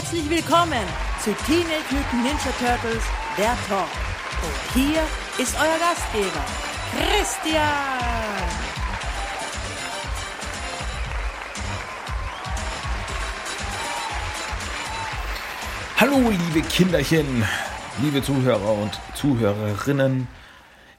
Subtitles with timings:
[0.00, 0.86] Herzlich willkommen
[1.22, 3.04] zu Teenage Mutant Ninja Turtles,
[3.36, 3.86] der Talk.
[4.42, 5.02] Und hier
[5.36, 6.42] ist euer Gastgeber,
[6.96, 7.60] Christian.
[15.98, 17.44] Hallo, liebe Kinderchen,
[18.00, 20.28] liebe Zuhörer und Zuhörerinnen.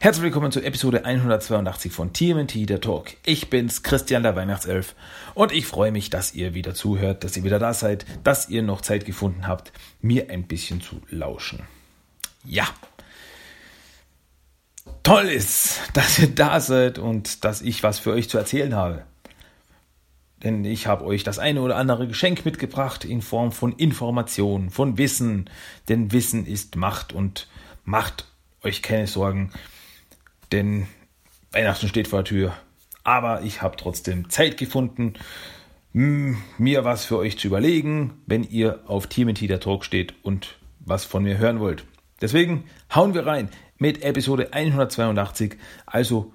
[0.04, 3.12] Herzlich willkommen zur Episode 182 von TMNT, der Talk.
[3.24, 4.96] Ich bin's, Christian der Weihnachtself.
[5.36, 8.64] Und ich freue mich, dass ihr wieder zuhört, dass ihr wieder da seid, dass ihr
[8.64, 11.68] noch Zeit gefunden habt, mir ein bisschen zu lauschen.
[12.44, 12.68] Ja.
[15.04, 19.04] Toll ist, dass ihr da seid und dass ich was für euch zu erzählen habe.
[20.44, 24.98] Denn ich habe euch das eine oder andere Geschenk mitgebracht in Form von Information, von
[24.98, 25.48] Wissen.
[25.90, 27.48] Denn Wissen ist Macht und
[27.86, 28.26] macht
[28.64, 29.52] euch keine Sorgen
[30.52, 30.88] denn
[31.52, 32.54] Weihnachten steht vor der Tür.
[33.04, 35.14] Aber ich habe trotzdem Zeit gefunden,
[35.94, 41.04] mir was für euch zu überlegen, wenn ihr auf TMT der Talk steht und was
[41.04, 41.84] von mir hören wollt.
[42.22, 45.58] Deswegen hauen wir rein mit Episode 182.
[45.86, 46.32] Also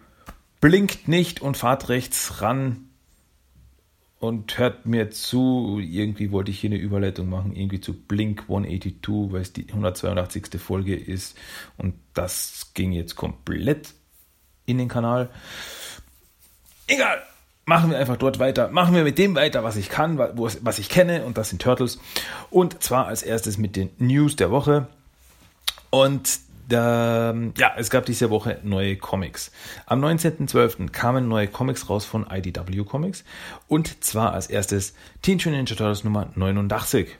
[0.60, 2.88] blinkt nicht und fahrt rechts ran
[4.18, 5.78] und hört mir zu.
[5.80, 10.60] Irgendwie wollte ich hier eine Überleitung machen, irgendwie zu Blink 182, weil es die 182.
[10.60, 11.38] Folge ist.
[11.76, 13.94] Und das ging jetzt komplett
[14.66, 15.30] in den Kanal.
[16.86, 17.22] Egal,
[17.64, 18.68] machen wir einfach dort weiter.
[18.68, 21.98] Machen wir mit dem weiter, was ich kann, was ich kenne, und das sind Turtles.
[22.50, 24.86] Und zwar als erstes mit den News der Woche.
[25.90, 29.52] Und ähm, ja, es gab diese Woche neue Comics.
[29.86, 30.90] Am 19.12.
[30.90, 33.24] kamen neue Comics raus von IDW Comics.
[33.68, 37.16] Und zwar als erstes Teen Ninja Turtles Nummer 89.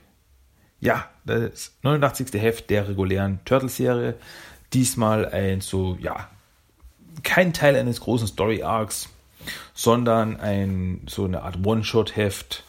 [0.80, 2.41] Ja, das 89.
[2.41, 4.14] Heft der regulären Turtles-Serie.
[4.72, 6.28] Diesmal ein so, ja,
[7.22, 9.09] kein Teil eines großen Story Arcs,
[9.75, 12.64] sondern ein so eine Art One-Shot-Heft,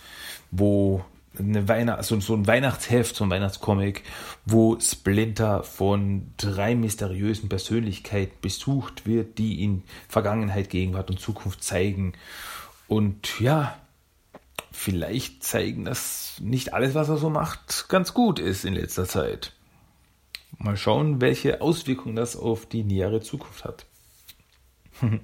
[0.51, 1.03] wo
[1.39, 4.03] eine Weihnacht, so, so ein Weihnachtsheft, so ein Weihnachtscomic,
[4.45, 12.13] wo Splinter von drei mysteriösen Persönlichkeiten besucht wird, die in Vergangenheit, Gegenwart und Zukunft zeigen.
[12.87, 13.77] Und ja,
[14.71, 19.53] vielleicht zeigen, dass nicht alles, was er so macht, ganz gut ist in letzter Zeit.
[20.57, 23.85] Mal schauen, welche Auswirkungen das auf die nähere Zukunft hat.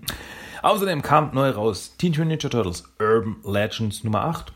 [0.62, 4.54] Außerdem kam neu raus Teen Ninja Turtles Urban Legends Nummer 8.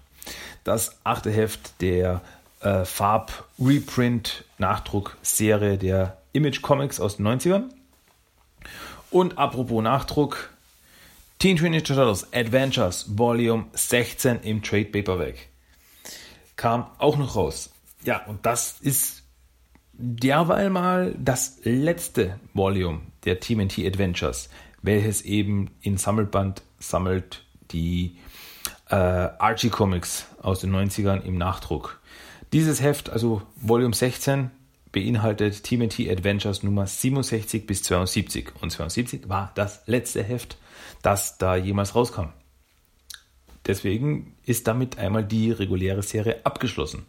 [0.64, 2.22] Das achte Heft der
[2.62, 7.70] äh, Farb-Reprint-Nachdruck-Serie der Image Comics aus den 90ern.
[9.12, 10.50] Und apropos Nachdruck,
[11.40, 15.50] Teen Ninja Turtles Adventures Volume 16 im Trade Paperback
[16.58, 17.70] kam auch noch raus.
[18.04, 19.24] Ja, und das ist
[19.94, 24.50] derweil mal das letzte Volume der TMNT Adventures
[24.88, 28.18] welches eben in Sammelband sammelt die
[28.90, 32.02] äh, Archie Comics aus den 90ern im Nachdruck.
[32.54, 34.50] Dieses Heft, also Volume 16,
[34.92, 38.54] beinhaltet TMT Adventures Nummer 67 bis 72.
[38.62, 40.58] Und 72 war das letzte Heft,
[41.02, 42.30] das da jemals rauskam.
[43.66, 47.06] Deswegen ist damit einmal die reguläre Serie abgeschlossen.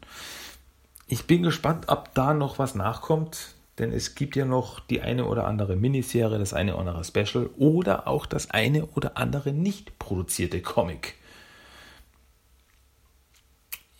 [1.07, 5.27] Ich bin gespannt, ob da noch was nachkommt denn es gibt ja noch die eine
[5.27, 9.99] oder andere Miniserie, das eine oder andere Special oder auch das eine oder andere nicht
[9.99, 11.15] produzierte Comic.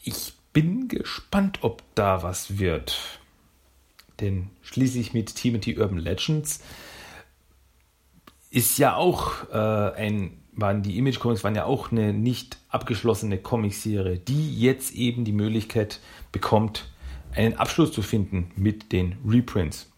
[0.03, 3.21] Ich bin gespannt, ob da was wird.
[4.21, 6.61] Denn schließlich mit TMT Urban Legends
[8.51, 13.39] ist ja auch äh, ein, waren die Image Comics waren ja auch eine nicht abgeschlossene
[13.39, 16.01] Comicserie, die jetzt eben die Möglichkeit
[16.33, 16.91] bekommt,
[17.39, 19.89] einen Abschluss zu finden mit den Reprints.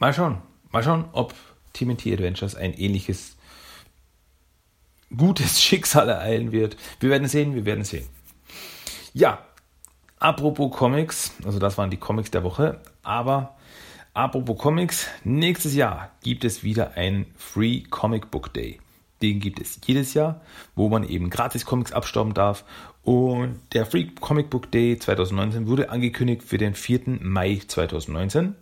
[0.00, 1.34] Mal schauen, mal schauen, ob
[1.72, 3.36] TMT Adventures ein ähnliches
[5.16, 6.76] gutes Schicksal ereilen wird.
[6.98, 8.08] Wir werden sehen, wir werden sehen.
[9.14, 9.46] Ja,
[10.18, 13.56] apropos Comics, also das waren die Comics der Woche, aber
[14.14, 18.80] apropos Comics, nächstes Jahr gibt es wieder einen Free Comic Book Day.
[19.22, 20.40] Den gibt es jedes Jahr,
[20.74, 22.64] wo man eben gratis Comics abstauben darf
[23.02, 27.18] und der Free Comic Book Day 2019 wurde angekündigt für den 4.
[27.20, 28.54] Mai 2019.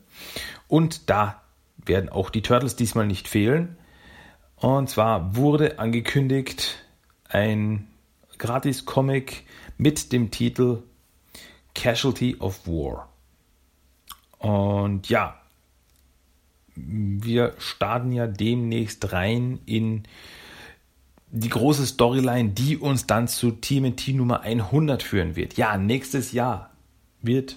[0.66, 1.42] Und da
[1.76, 3.76] werden auch die Turtles diesmal nicht fehlen.
[4.56, 6.84] Und zwar wurde angekündigt
[7.28, 7.88] ein
[8.38, 9.44] Gratis-Comic
[9.76, 10.82] mit dem Titel
[11.74, 13.08] Casualty of War.
[14.38, 15.38] Und ja,
[16.74, 20.04] wir starten ja demnächst rein in
[21.30, 25.56] die große Storyline, die uns dann zu TMNT Nummer 100 führen wird.
[25.56, 26.70] Ja, nächstes Jahr
[27.22, 27.56] wird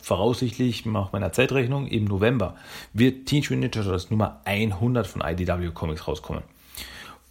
[0.00, 2.56] voraussichtlich nach meiner Zeitrechnung im November
[2.92, 6.42] wird Teenage Mutant Ninja Turtles Nummer 100 von IDW Comics rauskommen.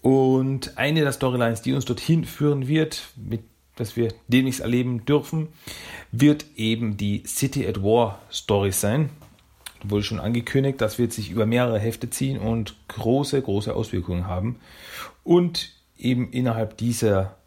[0.01, 3.41] Und eine der Storylines, die uns dorthin führen wird, mit
[3.77, 5.49] das wir demnächst erleben dürfen,
[6.11, 9.09] wird eben die City at War Story sein.
[9.89, 14.59] Wurde schon angekündigt, das wird sich über mehrere Hefte ziehen und große, große Auswirkungen haben.
[15.23, 17.37] Und eben innerhalb dieser,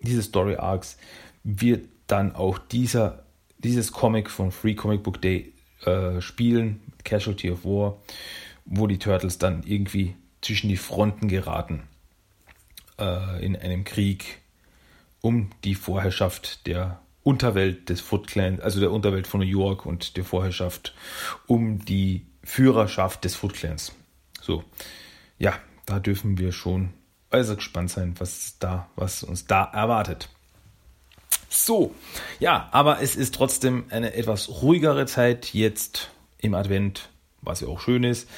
[0.00, 0.96] dieses Story Arcs
[1.44, 3.24] wird dann auch dieser,
[3.58, 5.52] dieses Comic von Free Comic Book Day
[5.84, 7.98] äh, spielen, Casualty of War,
[8.64, 11.82] wo die Turtles dann irgendwie zwischen die Fronten geraten
[12.98, 14.38] äh, in einem Krieg
[15.20, 20.16] um die Vorherrschaft der Unterwelt des Foot Clan, also der Unterwelt von New York und
[20.16, 20.94] der Vorherrschaft
[21.46, 23.92] um die Führerschaft des Foot Clans.
[24.40, 24.64] So,
[25.38, 25.54] ja,
[25.86, 26.90] da dürfen wir schon
[27.30, 30.28] äußerst gespannt sein, was da, was uns da erwartet.
[31.48, 31.94] So,
[32.38, 37.10] ja, aber es ist trotzdem eine etwas ruhigere Zeit jetzt im Advent,
[37.42, 38.28] was ja auch schön ist.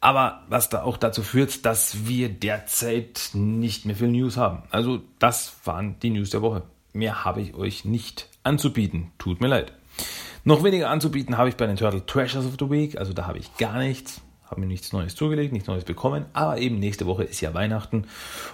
[0.00, 4.62] Aber was da auch dazu führt, dass wir derzeit nicht mehr viel News haben.
[4.70, 6.62] Also das waren die News der Woche.
[6.98, 9.12] Mehr habe ich euch nicht anzubieten.
[9.18, 9.72] Tut mir leid.
[10.42, 12.98] Noch weniger anzubieten habe ich bei den Turtle Treasures of the Week.
[12.98, 14.20] Also da habe ich gar nichts.
[14.44, 16.26] Habe mir nichts Neues zugelegt, nichts Neues bekommen.
[16.32, 18.08] Aber eben nächste Woche ist ja Weihnachten.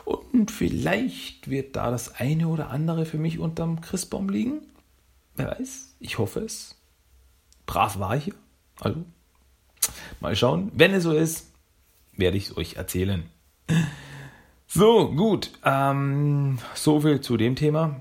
[0.05, 4.61] Und vielleicht wird da das eine oder andere für mich unterm Christbaum liegen.
[5.37, 5.96] Wer weiß.
[6.00, 6.76] Ich hoffe es.
[7.64, 8.35] Brav war ich hier.
[8.81, 9.05] Also
[10.20, 10.70] Mal schauen.
[10.75, 11.50] Wenn es so ist,
[12.12, 13.25] werde ich es euch erzählen.
[14.67, 15.50] So, gut.
[15.64, 18.00] Ähm, so viel zu dem Thema.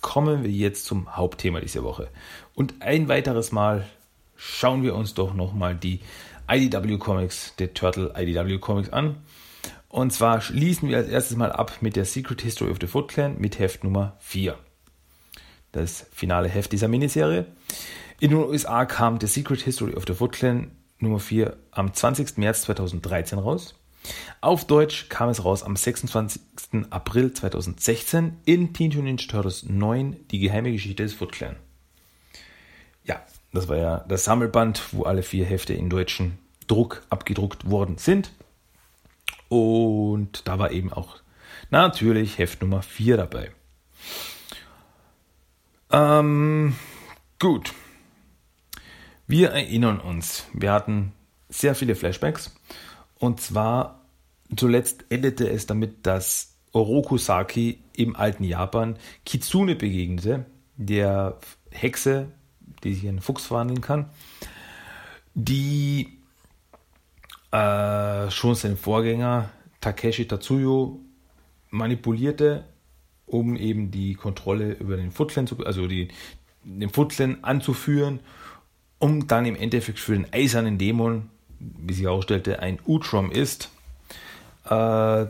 [0.00, 2.08] Kommen wir jetzt zum Hauptthema dieser Woche.
[2.54, 3.86] Und ein weiteres Mal
[4.36, 6.00] schauen wir uns doch nochmal die
[6.48, 9.16] IDW Comics, der Turtle IDW Comics an.
[9.88, 13.08] Und zwar schließen wir als erstes mal ab mit der Secret History of the Foot
[13.08, 14.56] Clan mit Heft Nummer 4.
[15.72, 17.46] Das finale Heft dieser Miniserie.
[18.20, 22.38] In den USA kam The Secret History of the Foot Clan Nummer 4 am 20.
[22.38, 23.74] März 2013 raus.
[24.40, 26.40] Auf Deutsch kam es raus am 26.
[26.90, 31.56] April 2016 in Teen Teenage Ninja Turtles 9, die geheime Geschichte des Foot Clan.
[33.04, 33.20] Ja,
[33.52, 38.32] das war ja das Sammelband, wo alle vier Hefte in deutschen Druck abgedruckt worden sind.
[39.48, 41.16] Und da war eben auch
[41.70, 43.50] natürlich Heft Nummer 4 dabei.
[45.90, 46.76] Ähm,
[47.38, 47.72] gut.
[49.26, 51.12] Wir erinnern uns, wir hatten
[51.48, 52.54] sehr viele Flashbacks
[53.18, 54.02] und zwar
[54.56, 61.38] zuletzt endete es damit, dass Oroku Saki im alten Japan Kitsune begegnete, der
[61.70, 62.28] Hexe,
[62.84, 64.10] die sich in Fuchs verwandeln kann,
[65.34, 66.18] die
[67.50, 69.50] äh, schon seinen Vorgänger
[69.80, 71.00] Takeshi Tatsuyo
[71.70, 72.64] manipulierte,
[73.26, 76.08] um eben die Kontrolle über den Footclan, zu, also die,
[76.64, 78.20] den Footclan anzuführen
[78.98, 83.70] um dann im Endeffekt für den eisernen Dämon, wie sich herausstellte, ein Utrom ist,
[84.64, 85.26] äh,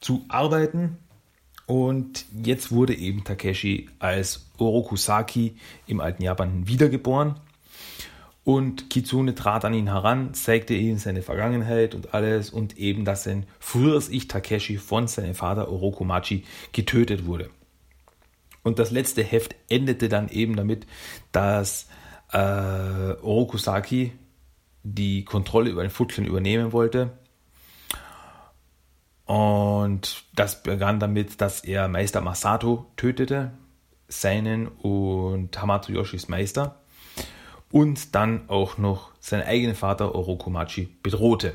[0.00, 0.98] zu arbeiten.
[1.66, 5.56] Und jetzt wurde eben Takeshi als Orokusaki
[5.86, 7.36] im alten Japan wiedergeboren.
[8.42, 13.24] Und Kitsune trat an ihn heran, zeigte ihm seine Vergangenheit und alles und eben, dass
[13.24, 17.50] sein früheres Ich Takeshi von seinem Vater Orokomachi getötet wurde.
[18.62, 20.86] Und das letzte Heft endete dann eben damit,
[21.32, 21.86] dass
[22.32, 24.12] äh, Orokusaki
[24.82, 27.12] die Kontrolle über den Clan übernehmen wollte.
[29.26, 33.52] Und das begann damit, dass er Meister Masato tötete,
[34.08, 36.80] seinen und Hamato Yoshis Meister.
[37.70, 41.52] Und dann auch noch seinen eigenen Vater Orokumachi bedrohte.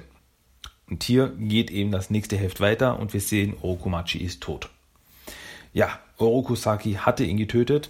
[0.90, 4.70] Und hier geht eben das nächste Heft weiter und wir sehen, Orokumachi ist tot.
[5.74, 7.90] Ja, Orokusaki hatte ihn getötet,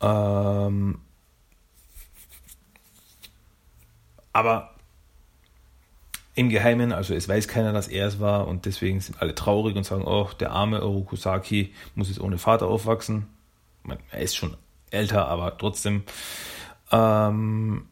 [0.00, 1.00] ähm,
[4.38, 4.70] aber
[6.36, 9.74] im Geheimen, also es weiß keiner, dass er es war und deswegen sind alle traurig
[9.74, 13.26] und sagen, oh, der arme Orokusaki muss jetzt ohne Vater aufwachsen.
[14.12, 14.56] Er ist schon
[14.90, 16.04] älter, aber trotzdem.
[16.92, 17.88] Ähm,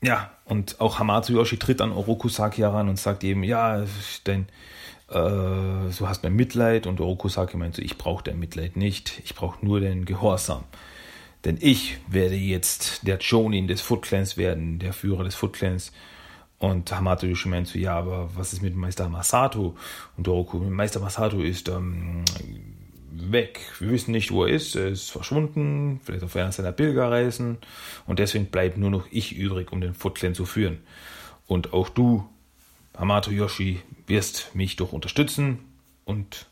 [0.00, 3.84] ja, und auch Hamato Yoshi tritt an Orokusaki heran und sagt eben, ja,
[4.26, 4.42] denn
[5.08, 9.34] äh, du hast mein Mitleid und Orokusaki meint so, ich brauche dein Mitleid nicht, ich
[9.34, 10.62] brauche nur den Gehorsam.
[11.46, 15.92] Denn ich werde jetzt der Jonin des Foot Clans werden, der Führer des Foot Clans.
[16.58, 19.76] Und Hamato Yoshi meint so, ja, aber was ist mit Meister Masato?
[20.16, 22.24] Und Doroku, Meister Masato ist ähm,
[23.12, 23.60] weg.
[23.78, 24.74] Wir wissen nicht, wo er ist.
[24.74, 27.58] Er ist verschwunden, vielleicht auf einer seiner Pilgerreisen.
[28.08, 30.78] Und deswegen bleibt nur noch ich übrig, um den Foot Clan zu führen.
[31.46, 32.28] Und auch du,
[32.98, 35.60] Hamato Yoshi, wirst mich doch unterstützen
[36.04, 36.46] und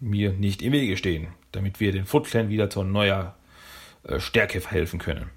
[0.00, 3.37] mir nicht im Wege stehen, damit wir den Foot Clan wieder zu neuer
[4.18, 5.30] Stärke verhelfen können.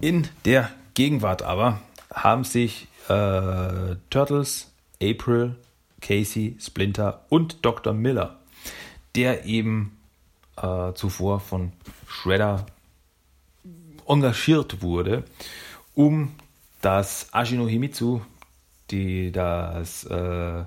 [0.00, 1.80] In der Gegenwart aber
[2.12, 4.72] haben sich äh, Turtles,
[5.02, 5.56] April,
[6.00, 7.92] Casey, Splinter und Dr.
[7.92, 8.38] Miller
[9.14, 9.96] der eben
[10.56, 11.72] äh, zuvor von
[12.08, 12.66] Shredder
[14.06, 15.24] engagiert wurde,
[15.94, 16.34] um
[16.80, 18.20] das Ashino Himitsu,
[18.90, 20.64] die, das, äh,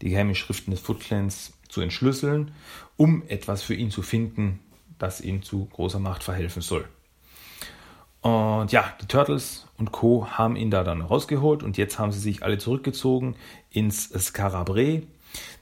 [0.00, 2.52] die geheimen Schriften des Foot Clans zu entschlüsseln,
[2.96, 4.58] um etwas für ihn zu finden,
[5.00, 6.84] das ihm zu großer Macht verhelfen soll.
[8.20, 10.26] Und ja, die Turtles und Co.
[10.26, 13.34] haben ihn da dann rausgeholt und jetzt haben sie sich alle zurückgezogen
[13.70, 15.02] ins Scarabre.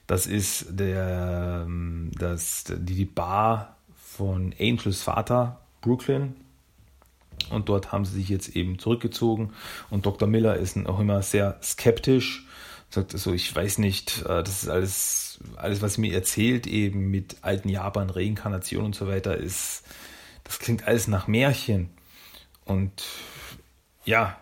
[0.07, 6.35] Das ist der, ähm, das, die Bar von Angels Vater, Brooklyn.
[7.49, 9.53] Und dort haben sie sich jetzt eben zurückgezogen.
[9.89, 10.27] Und Dr.
[10.27, 12.45] Miller ist auch immer sehr skeptisch.
[12.89, 17.37] Sagt so, ich weiß nicht, äh, das ist alles, alles, was mir erzählt, eben mit
[17.41, 19.83] alten Japan, Reinkarnation und so weiter, ist,
[20.43, 21.89] das klingt alles nach Märchen.
[22.65, 23.03] Und
[24.05, 24.39] ja,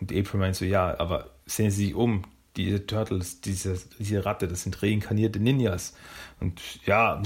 [0.00, 2.24] und April meint so, ja, aber sehen Sie sich um,
[2.56, 5.94] diese Turtles, diese, diese Ratte, das sind reinkarnierte Ninjas.
[6.40, 7.22] Und ja,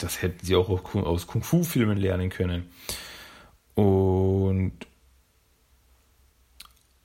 [0.00, 2.68] das hätten sie auch aus Kung-Fu-Filmen lernen können.
[3.74, 4.72] Und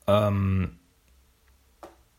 [0.07, 0.79] ähm,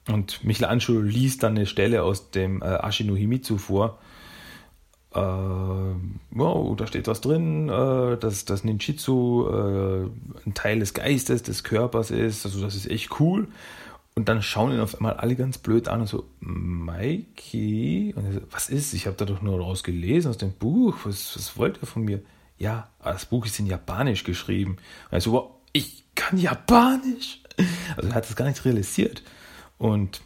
[0.08, 3.98] und Michelangelo liest dann eine Stelle aus dem äh, Ashino Himitsu vor,
[5.14, 10.08] äh, wow, da steht was drin, äh, dass das Ninjitsu äh,
[10.44, 12.44] ein Teil des Geistes, des Körpers ist.
[12.44, 13.48] Also das ist echt cool.
[14.16, 18.40] Und dann schauen ihn auf einmal alle ganz blöd an und so, Mikey, und so,
[18.50, 18.92] was ist?
[18.94, 20.98] Ich habe da doch nur raus gelesen aus dem Buch.
[21.04, 22.22] Was, was wollt ihr von mir?
[22.58, 24.72] Ja, das Buch ist in Japanisch geschrieben.
[24.72, 27.40] Und er so, wow, ich kann Japanisch.
[27.96, 29.22] Also er hat das gar nicht realisiert.
[29.84, 30.22] Und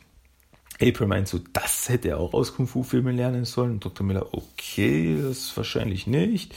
[0.80, 3.72] April meint so, das hätte er auch aus Kung-Fu-Filmen lernen sollen.
[3.72, 4.06] Und Dr.
[4.06, 6.54] Miller, okay, das wahrscheinlich nicht.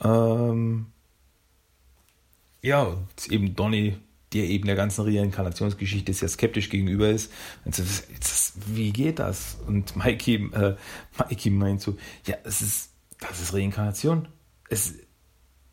[0.00, 0.86] Ähm,
[2.62, 3.96] ja, und eben Donny,
[4.32, 7.32] der eben der ganzen Reinkarnationsgeschichte sehr skeptisch gegenüber ist.
[7.68, 7.82] So,
[8.68, 9.58] wie geht das?
[9.66, 10.76] Und Mikey, äh,
[11.18, 14.28] Mikey meint so, ja, es ist, das ist Reinkarnation.
[14.68, 14.94] Es,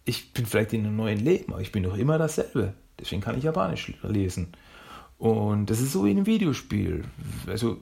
[0.06, 2.74] ich bin vielleicht in einem neuen Leben, aber ich bin doch immer dasselbe.
[3.00, 4.54] Deswegen kann ich Japanisch lesen.
[5.18, 7.06] Und das ist so wie in einem Videospiel.
[7.48, 7.82] Also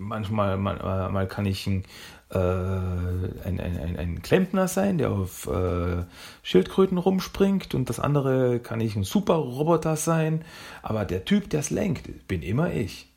[0.00, 1.84] manchmal mal, äh, mal kann ich ein,
[2.30, 6.04] äh, ein, ein, ein, Klempner sein, der auf äh,
[6.42, 10.44] Schildkröten rumspringt und das andere kann ich ein Superroboter sein,
[10.82, 13.08] aber der Typ, der es lenkt, bin immer ich.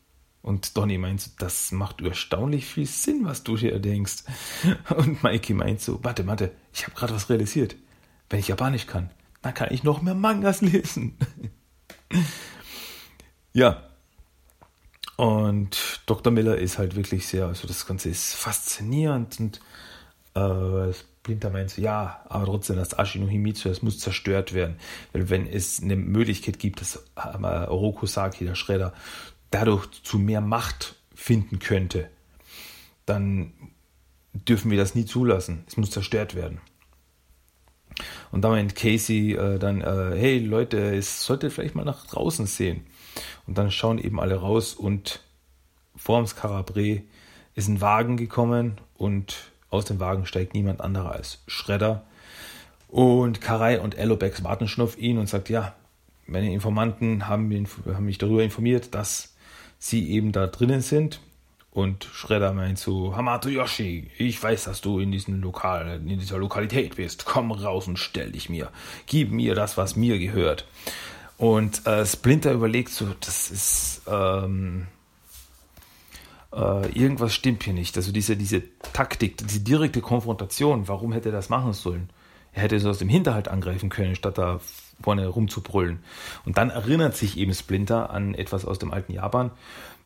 [0.41, 4.25] Und Donny meint so, das macht erstaunlich viel Sinn, was du hier denkst.
[4.97, 7.77] Und Mikey meint so, warte, warte, ich habe gerade was realisiert.
[8.29, 9.09] Wenn ich Japanisch kann,
[9.41, 11.17] dann kann ich noch mehr Mangas lesen.
[13.53, 13.83] Ja.
[15.15, 16.33] Und Dr.
[16.33, 19.59] Miller ist halt wirklich sehr, also das Ganze ist faszinierend und
[20.35, 24.75] äh, Splinter meint so, ja, aber trotzdem, das Ashino Himitsu, das muss zerstört werden.
[25.13, 28.93] Weil wenn es eine Möglichkeit gibt, dass äh, Oroku Saki, der Schredder,
[29.51, 32.09] dadurch zu mehr Macht finden könnte,
[33.05, 33.53] dann
[34.33, 35.63] dürfen wir das nie zulassen.
[35.67, 36.59] Es muss zerstört werden.
[38.31, 42.47] Und da meint Casey äh, dann, äh, hey Leute, es sollte vielleicht mal nach draußen
[42.47, 42.85] sehen.
[43.47, 45.21] Und dann schauen eben alle raus und
[45.95, 47.01] vorm Skarabre
[47.55, 52.03] ist ein Wagen gekommen und aus dem Wagen steigt niemand anderer als Schredder.
[52.87, 55.73] Und Karai und Elobex warten schon auf ihn und sagt, ja,
[56.25, 59.35] meine Informanten haben mich darüber informiert, dass
[59.79, 61.19] sie eben da drinnen sind.
[61.71, 66.37] Und Schredder meint zu Hamato Yoshi, ich weiß, dass du in diesem Lokal, in dieser
[66.37, 67.25] Lokalität bist.
[67.25, 68.69] Komm raus und stell dich mir.
[69.07, 70.67] Gib mir das, was mir gehört.
[71.43, 74.87] Und äh, Splinter überlegt so, das ist ähm,
[76.53, 77.97] äh, irgendwas stimmt hier nicht.
[77.97, 82.09] Also diese, diese Taktik, diese direkte Konfrontation, warum hätte er das machen sollen?
[82.53, 84.61] Er hätte so aus dem Hinterhalt angreifen können, statt da
[85.01, 85.99] vorne rumzubrüllen.
[86.45, 89.51] Und dann erinnert sich eben Splinter an etwas aus dem alten Japan,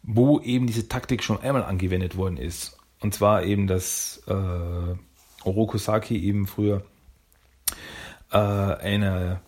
[0.01, 2.79] wo eben diese Taktik schon einmal angewendet worden ist.
[2.99, 4.95] Und zwar eben, dass äh,
[5.43, 6.81] Oroku Saki eben früher
[8.31, 9.41] äh, eine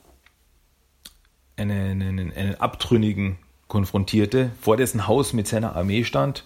[1.60, 3.38] einen, einen, einen Abtrünnigen
[3.68, 6.46] konfrontierte, vor dessen Haus mit seiner Armee stand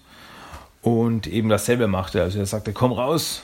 [0.81, 2.21] und eben dasselbe machte.
[2.21, 3.43] Also er sagte, komm raus.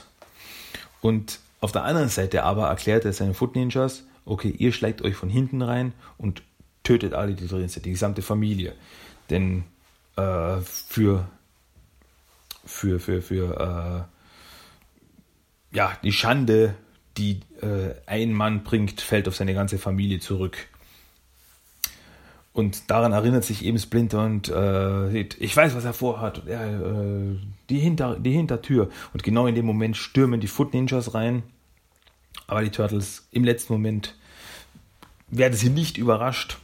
[1.00, 5.16] Und auf der anderen Seite aber erklärte er seinen Foot Ninjas, okay, ihr schlägt euch
[5.16, 6.42] von hinten rein und
[6.82, 8.74] tötet alle, die drin sind, die gesamte Familie.
[9.28, 9.64] Denn
[10.16, 11.28] äh, für,
[12.64, 14.06] für, für, für
[15.72, 16.74] äh, ja, die Schande,
[17.16, 20.68] die äh, ein Mann bringt, fällt auf seine ganze Familie zurück.
[22.52, 26.46] Und daran erinnert sich eben Splinter und äh, sieht, ich weiß, was er vorhat.
[26.46, 27.36] Er, äh,
[27.68, 28.90] die, Hinter, die Hintertür.
[29.12, 31.44] Und genau in dem Moment stürmen die Foot Ninjas rein.
[32.48, 34.16] Aber die Turtles im letzten Moment
[35.28, 36.58] werden sie nicht überrascht.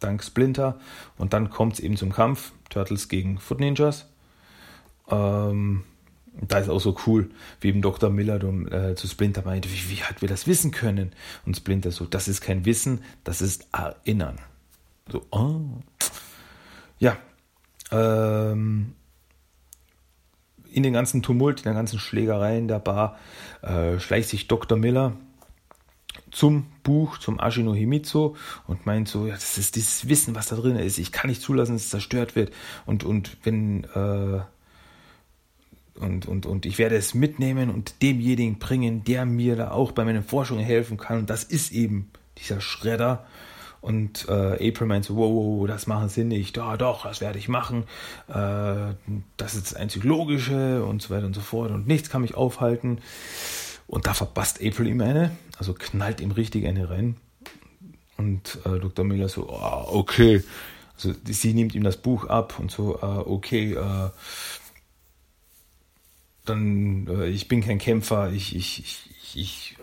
[0.00, 0.80] Dank Splinter.
[1.16, 2.52] Und dann kommt es eben zum Kampf.
[2.68, 4.06] Turtles gegen Foot Ninjas.
[5.08, 5.84] Ähm,
[6.40, 8.10] da ist auch so cool, wie eben Dr.
[8.10, 11.12] Miller äh, zu Splinter meinte, wie, wie hat wir das wissen können?
[11.46, 14.38] Und Splinter so, das ist kein Wissen, das ist Erinnern.
[15.10, 15.60] So, oh.
[16.98, 17.16] Ja.
[17.90, 18.94] Ähm,
[20.70, 23.18] in den ganzen Tumult, in der ganzen Schlägerei in der Bar
[23.62, 24.76] äh, schleicht sich Dr.
[24.76, 25.16] Miller
[26.30, 28.36] zum Buch, zum Ashino Himitsu
[28.66, 30.98] und meint so, ja, das ist dieses Wissen, was da drin ist.
[30.98, 32.52] Ich kann nicht zulassen, dass es zerstört wird.
[32.84, 34.40] Und, und wenn äh,
[35.98, 40.04] und, und, und ich werde es mitnehmen und demjenigen bringen, der mir da auch bei
[40.04, 41.18] meinen Forschungen helfen kann.
[41.18, 43.26] Und das ist eben dieser Schredder.
[43.80, 46.56] Und äh, April meint so, wow, wow, das machen sie nicht.
[46.56, 47.84] Ja, doch, das werde ich machen.
[48.28, 48.94] Äh,
[49.36, 51.70] das ist das einzig Logische und so weiter und so fort.
[51.70, 53.00] Und nichts kann mich aufhalten.
[53.86, 57.16] Und da verpasst April ihm eine, also knallt ihm richtig eine rein.
[58.16, 59.04] Und äh, Dr.
[59.04, 60.42] Miller so, oh, okay.
[60.94, 64.10] Also sie nimmt ihm das Buch ab und so, äh, okay, äh,
[66.44, 69.77] dann, äh, ich bin kein Kämpfer, ich, ich, ich, ich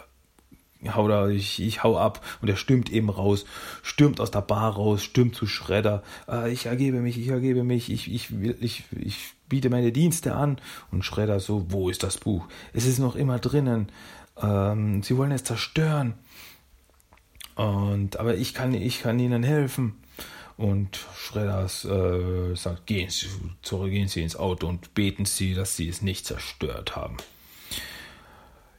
[0.93, 3.45] hau da, ich, ich hau ab und er stürmt eben raus,
[3.81, 7.89] stürmt aus der Bar raus, stürmt zu Schredder, äh, ich ergebe mich, ich ergebe mich,
[7.89, 8.29] ich, ich,
[8.61, 10.57] ich, ich biete meine Dienste an
[10.91, 12.47] und Schredder so, wo ist das Buch?
[12.73, 13.87] Es ist noch immer drinnen,
[14.41, 16.15] ähm, sie wollen es zerstören
[17.55, 19.95] und, aber ich kann, ich kann ihnen helfen.
[20.57, 23.27] Und Schredders äh, sagt, gehen Sie
[23.61, 27.17] zurück, gehen Sie ins Auto und beten Sie, dass Sie es nicht zerstört haben.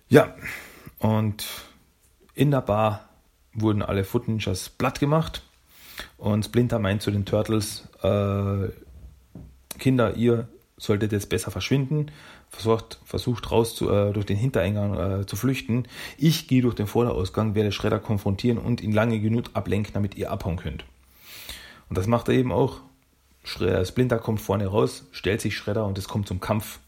[0.09, 0.35] Ja,
[0.99, 1.47] und
[2.37, 3.09] in der Bar
[3.53, 5.43] wurden alle Foot Ninjas platt gemacht.
[6.19, 8.69] Und Splinter meint zu den Turtles, äh,
[9.79, 12.11] Kinder, ihr solltet jetzt besser verschwinden.
[12.51, 15.89] Versucht, versucht raus zu, äh, durch den Hintereingang äh, zu flüchten.
[16.19, 20.31] Ich gehe durch den Vorderausgang, werde Schredder konfrontieren und ihn lange genug ablenken, damit ihr
[20.31, 20.85] abhauen könnt.
[21.89, 22.81] Und das macht er eben auch.
[23.45, 26.81] Splinter kommt vorne raus, stellt sich Schredder und es kommt zum Kampf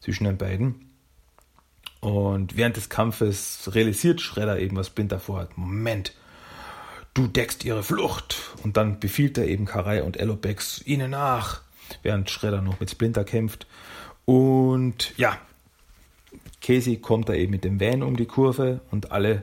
[0.00, 0.87] zwischen den beiden.
[2.00, 5.56] Und während des Kampfes realisiert Schredder eben, was Splinter vorhat.
[5.58, 6.12] Moment,
[7.14, 8.52] du deckst ihre Flucht.
[8.62, 11.62] Und dann befiehlt er eben Karai und Elobex ihnen nach,
[12.02, 13.66] während Schredder noch mit Splinter kämpft.
[14.24, 15.38] Und ja,
[16.60, 19.42] Casey kommt da eben mit dem Van um die Kurve und alle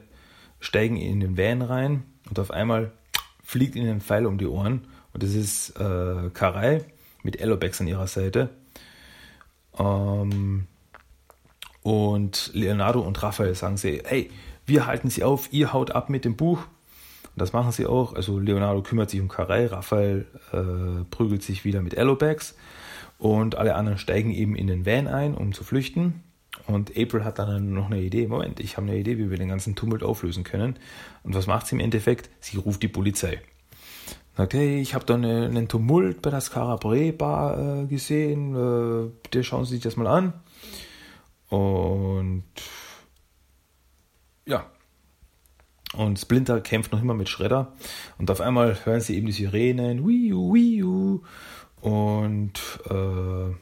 [0.59, 2.03] steigen in den Van rein.
[2.29, 2.91] Und auf einmal
[3.43, 6.83] fliegt ihnen ein Pfeil um die Ohren und das ist äh, Karai
[7.23, 8.49] mit Elobex an ihrer Seite.
[9.77, 10.67] Ähm,
[11.85, 14.31] und Leonardo und Raphael sagen sie, hey,
[14.65, 16.61] wir halten sie auf, ihr haut ab mit dem Buch.
[16.61, 18.15] Und das machen sie auch.
[18.15, 22.55] Also Leonardo kümmert sich um Karai, Raphael äh, prügelt sich wieder mit Elobex
[23.19, 26.23] und alle anderen steigen eben in den Van ein, um zu flüchten.
[26.65, 28.25] Und April hat dann noch eine Idee.
[28.25, 30.77] Moment, ich habe eine Idee, wie wir den ganzen Tumult auflösen können.
[31.21, 32.31] Und was macht sie im Endeffekt?
[32.39, 33.43] Sie ruft die Polizei.
[34.35, 39.11] Sagt, hey, ich habe da eine, einen Tumult bei der Scarabre Bar äh, gesehen, äh,
[39.21, 40.33] bitte schauen Sie sich das mal an.
[41.55, 42.43] Und
[44.45, 44.69] ja.
[45.93, 47.71] Und Splinter kämpft noch immer mit Shredder.
[48.17, 51.21] Und auf einmal hören sie eben die Sirenen, wiu, wiu.
[51.79, 53.53] Und äh,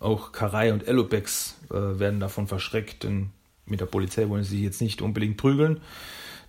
[0.00, 3.30] auch Karai und Elobex äh, werden davon verschreckt, denn
[3.64, 5.80] mit der Polizei wollen sie sich jetzt nicht unbedingt prügeln.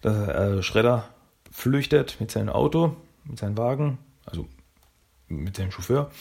[0.04, 1.08] Der äh, Schredder
[1.52, 4.47] flüchtet mit seinem Auto, mit seinem Wagen, also
[5.28, 6.12] mit seinem Chauffeur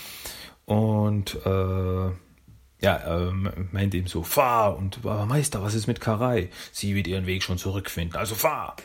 [0.67, 2.11] und äh,
[2.81, 3.33] ja, äh,
[3.73, 6.51] meint ihm so, fahr und aber Meister, was ist mit Karai?
[6.73, 8.77] Sie wird ihren Weg schon zurückfinden, also fahr.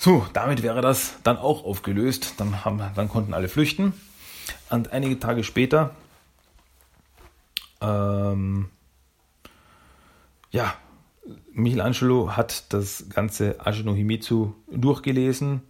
[0.00, 2.34] So, damit wäre das dann auch aufgelöst.
[2.38, 3.92] Dann, haben, dann konnten alle flüchten.
[4.70, 5.94] Und einige Tage später,
[7.80, 8.70] ähm,
[10.50, 10.74] ja,
[11.52, 15.62] Michelangelo hat das ganze Ashino Himitsu durchgelesen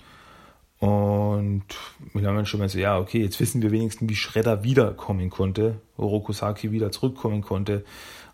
[0.79, 1.65] und
[2.13, 6.93] Michelangelo meinte so, ja, okay, jetzt wissen wir wenigstens, wie Shredder wiederkommen konnte, Orokusaki wieder
[6.93, 7.85] zurückkommen konnte.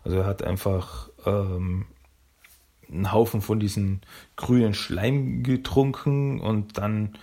[0.03, 1.85] Also er hat einfach ähm,
[2.91, 4.01] einen Haufen von diesen
[4.35, 7.17] grünen Schleim getrunken und dann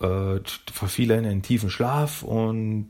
[0.00, 0.38] äh,
[0.72, 2.88] verfiel er in einen tiefen Schlaf und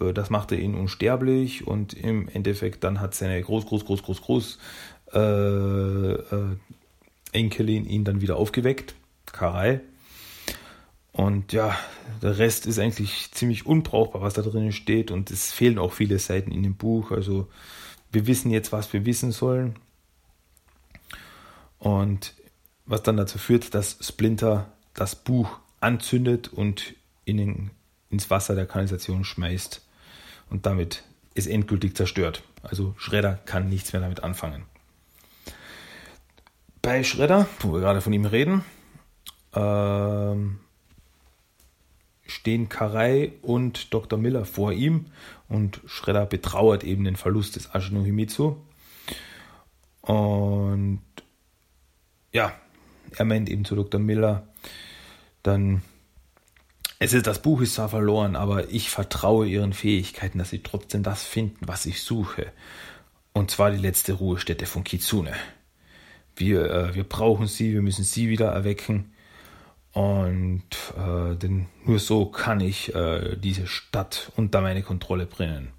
[0.00, 4.20] äh, das machte ihn unsterblich und im Endeffekt dann hat seine Groß, Groß, Groß, Groß,
[4.20, 4.58] Groß
[5.14, 6.56] äh, äh,
[7.32, 8.94] Enkelin ihn dann wieder aufgeweckt,
[9.32, 9.80] Karai.
[11.20, 11.78] Und ja,
[12.22, 15.10] der Rest ist eigentlich ziemlich unbrauchbar, was da drin steht.
[15.10, 17.10] Und es fehlen auch viele Seiten in dem Buch.
[17.10, 17.46] Also
[18.10, 19.76] wir wissen jetzt, was wir wissen sollen.
[21.78, 22.32] Und
[22.86, 26.94] was dann dazu führt, dass Splinter das Buch anzündet und
[27.26, 27.70] in den,
[28.08, 29.86] ins Wasser der Kanalisation schmeißt.
[30.48, 31.04] Und damit
[31.34, 32.44] ist endgültig zerstört.
[32.62, 34.62] Also Schredder kann nichts mehr damit anfangen.
[36.80, 38.64] Bei Schredder, wo wir gerade von ihm reden,
[39.54, 40.60] ähm,
[42.30, 44.18] stehen Karai und Dr.
[44.18, 45.06] Miller vor ihm
[45.48, 48.56] und Shredder betrauert eben den Verlust des Ashino Himitsu.
[50.02, 51.02] Und
[52.32, 52.52] ja,
[53.16, 54.00] er meint eben zu Dr.
[54.00, 54.46] Miller,
[55.42, 55.82] dann,
[56.98, 61.02] es ist, das Buch ist zwar verloren, aber ich vertraue ihren Fähigkeiten, dass sie trotzdem
[61.02, 62.52] das finden, was ich suche.
[63.32, 65.32] Und zwar die letzte Ruhestätte von Kitsune.
[66.36, 69.12] Wir, äh, wir brauchen sie, wir müssen sie wieder erwecken.
[69.92, 70.64] Und
[70.96, 75.72] äh, denn nur so kann ich äh, diese Stadt unter meine Kontrolle bringen.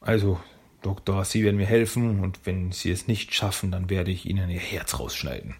[0.00, 0.38] Also,
[0.82, 4.50] Doktor, Sie werden mir helfen und wenn Sie es nicht schaffen, dann werde ich Ihnen
[4.50, 5.56] Ihr Herz rausschneiden.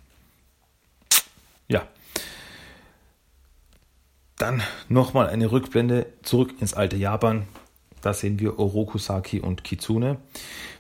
[1.67, 1.89] Ja.
[4.37, 7.47] Dann nochmal eine Rückblende zurück ins alte Japan.
[8.05, 10.19] Da sehen wir Orokusaki und Kitsune,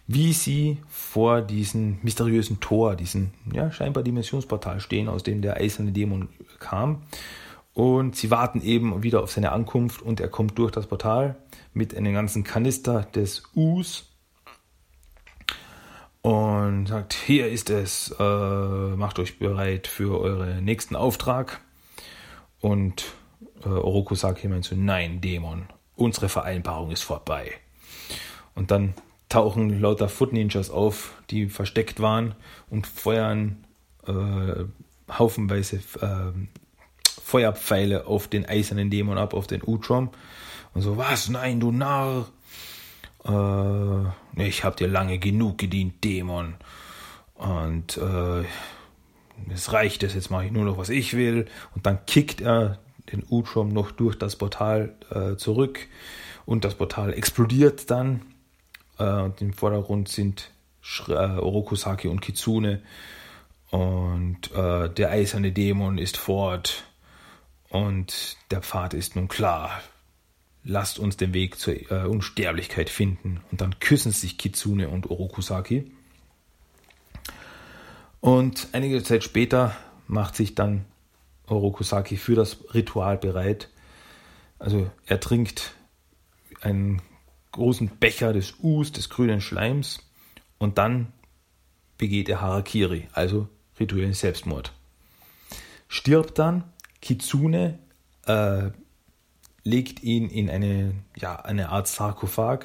[0.06, 5.92] wie sie vor diesem mysteriösen Tor, diesem ja, scheinbar Dimensionsportal stehen, aus dem der eiserne
[5.92, 7.02] Dämon kam.
[7.72, 11.36] Und sie warten eben wieder auf seine Ankunft und er kommt durch das Portal
[11.72, 14.10] mit einem ganzen Kanister des Us
[16.20, 21.60] und sagt, hier ist es, äh, macht euch bereit für euren nächsten Auftrag.
[22.60, 23.14] Und
[23.64, 27.52] äh, Orokusaki meint so, nein, Dämon, unsere Vereinbarung ist vorbei.
[28.54, 28.94] Und dann
[29.28, 32.34] tauchen lauter Foot Ninjas auf, die versteckt waren
[32.70, 33.64] und feuern
[34.06, 34.64] äh,
[35.10, 36.32] haufenweise äh,
[37.22, 40.10] Feuerpfeile auf den eisernen Dämon ab, auf den Utrom.
[40.74, 41.28] Und so, was?
[41.28, 42.28] Nein, du Narr!
[43.24, 46.54] Äh, ich hab dir lange genug gedient, Dämon.
[47.34, 48.44] Und äh,
[49.52, 51.46] es reicht es, jetzt mache ich nur noch, was ich will.
[51.74, 52.78] Und dann kickt er
[53.12, 55.86] den Utrom noch durch das Portal äh, zurück
[56.46, 58.22] und das Portal explodiert dann.
[58.98, 62.82] Äh, und im Vordergrund sind Sh äh, Orokusaki und Kitsune
[63.70, 66.84] und äh, der eiserne Dämon ist fort
[67.70, 69.82] und der Pfad ist nun klar.
[70.62, 73.40] Lasst uns den Weg zur äh, Unsterblichkeit finden.
[73.50, 75.90] Und dann küssen sich Kitsune und Orokusaki.
[78.20, 80.84] Und einige Zeit später macht sich dann
[81.46, 83.68] Orokusaki für das Ritual bereit.
[84.58, 85.74] Also er trinkt
[86.60, 87.02] einen
[87.52, 90.00] großen Becher des Us, des grünen Schleims,
[90.58, 91.12] und dann
[91.98, 94.72] begeht er Harakiri, also rituellen Selbstmord.
[95.88, 96.64] Stirbt dann,
[97.00, 97.78] Kitsune
[98.26, 98.70] äh,
[99.62, 102.64] legt ihn in eine, ja, eine Art Sarkophag,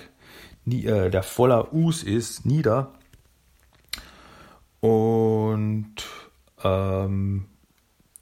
[0.65, 2.93] nie, äh, der voller Us ist, nieder
[4.79, 5.95] und
[6.63, 7.48] ähm,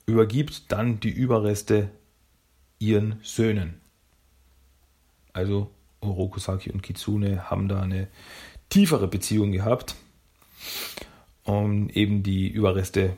[0.08, 1.92] übergibt dann die Überreste
[2.80, 3.82] ihren Söhnen.
[5.34, 8.08] Also Orokusaki und Kitsune haben da eine
[8.70, 9.96] tiefere Beziehung gehabt,
[11.44, 13.16] um eben die Überreste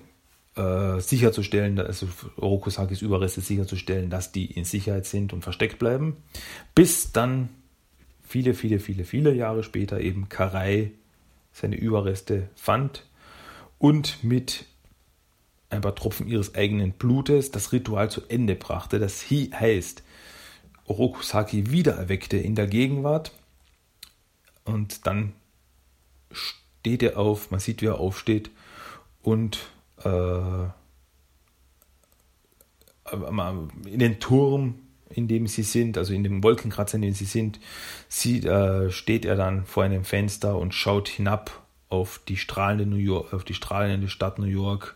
[0.56, 6.17] äh, sicherzustellen, also Orokusakis Überreste sicherzustellen, dass die in Sicherheit sind und versteckt bleiben,
[6.75, 7.49] bis dann
[8.23, 10.91] viele, viele, viele, viele Jahre später eben Karai
[11.54, 13.06] seine Überreste fand
[13.78, 14.65] und mit
[15.69, 18.99] ein paar Tropfen ihres eigenen Blutes das Ritual zu Ende brachte.
[18.99, 20.03] Das heißt,
[20.86, 23.32] Orokusaki wiedererweckte in der Gegenwart
[24.65, 25.34] und dann
[26.32, 28.49] steht er auf, man sieht, wie er aufsteht
[29.21, 29.60] und
[30.03, 30.69] äh,
[33.12, 34.75] in den Turm,
[35.10, 37.60] in dem sie sind, also in dem Wolkenkratzer, in dem sie sind,
[38.08, 42.97] sieht, äh, steht er dann vor einem Fenster und schaut hinab auf die strahlende New
[42.97, 44.95] York, auf die strahlende Stadt New York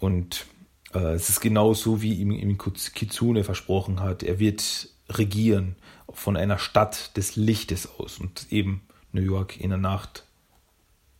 [0.00, 0.46] und
[0.94, 4.22] äh, es ist genauso, wie ihm, ihm Kitsune versprochen hat.
[4.22, 5.76] Er wird regieren
[6.12, 8.82] von einer Stadt des Lichtes aus und eben
[9.12, 10.24] New York in der Nacht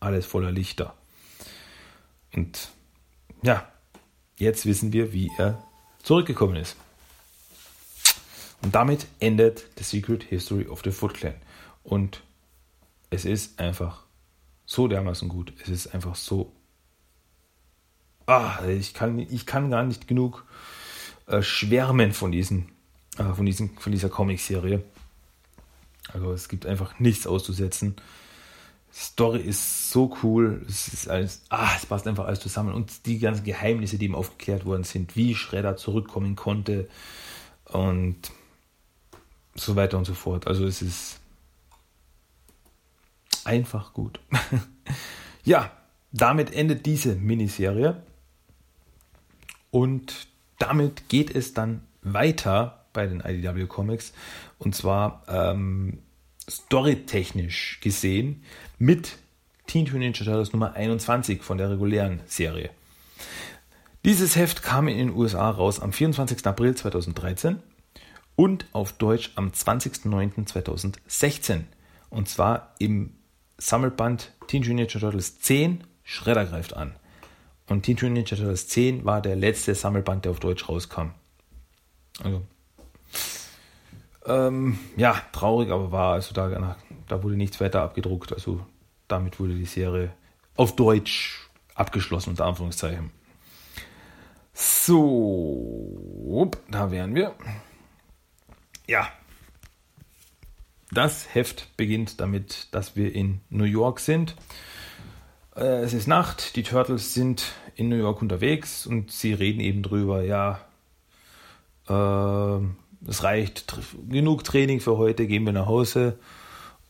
[0.00, 0.94] alles voller Lichter.
[2.32, 2.70] Und
[3.42, 3.70] ja,
[4.36, 5.62] jetzt wissen wir, wie er
[6.02, 6.76] zurückgekommen ist.
[8.62, 11.34] Und damit endet The Secret History of the Foot Clan.
[11.82, 12.22] Und
[13.10, 14.04] es ist einfach
[14.64, 15.52] so dermaßen gut.
[15.62, 16.52] Es ist einfach so
[18.30, 20.44] ah, ich, kann, ich kann gar nicht genug
[21.26, 22.68] äh, schwärmen von, diesen,
[23.18, 24.82] äh, von, diesen, von dieser Comicserie.
[26.12, 27.96] Also es gibt einfach nichts auszusetzen.
[28.92, 33.20] Story ist so cool, es ist alles, ah, es passt einfach alles zusammen und die
[33.20, 36.88] ganzen Geheimnisse, die ihm aufgeklärt worden sind, wie Shredder zurückkommen konnte
[37.66, 38.32] und
[39.54, 40.48] so weiter und so fort.
[40.48, 41.20] Also es ist
[43.44, 44.18] einfach gut.
[45.44, 45.70] ja,
[46.12, 48.02] damit endet diese Miniserie.
[49.70, 50.26] Und
[50.58, 54.12] damit geht es dann weiter bei den IDW Comics.
[54.58, 55.98] Und zwar ähm,
[56.48, 58.42] storytechnisch gesehen
[58.78, 59.18] mit
[59.66, 62.70] Teen Teenage Ninja Turtles Nummer 21 von der regulären Serie.
[64.04, 66.44] Dieses Heft kam in den USA raus am 24.
[66.46, 67.58] April 2013
[68.34, 71.64] und auf Deutsch am 20.09.2016.
[72.08, 73.12] Und zwar im
[73.58, 76.94] Sammelband Teenage Ninja Turtles 10 Schredder greift an.
[77.70, 81.12] Und Teenage Ninja Turtles 10 war der letzte Sammelband, der auf Deutsch rauskam.
[82.20, 82.42] Also,
[84.26, 88.32] ähm, ja, traurig, aber war, also da, da wurde nichts weiter abgedruckt.
[88.32, 88.66] Also
[89.06, 90.12] damit wurde die Serie
[90.56, 93.12] auf Deutsch abgeschlossen, unter Anführungszeichen.
[94.52, 97.36] So, da wären wir.
[98.88, 99.12] Ja.
[100.90, 104.34] Das Heft beginnt damit, dass wir in New York sind.
[105.60, 109.82] Äh, es ist Nacht, die Turtles sind in New York unterwegs und sie reden eben
[109.82, 110.60] drüber, ja,
[111.88, 112.64] äh,
[113.06, 113.66] es reicht
[114.08, 116.18] genug Training für heute, gehen wir nach Hause.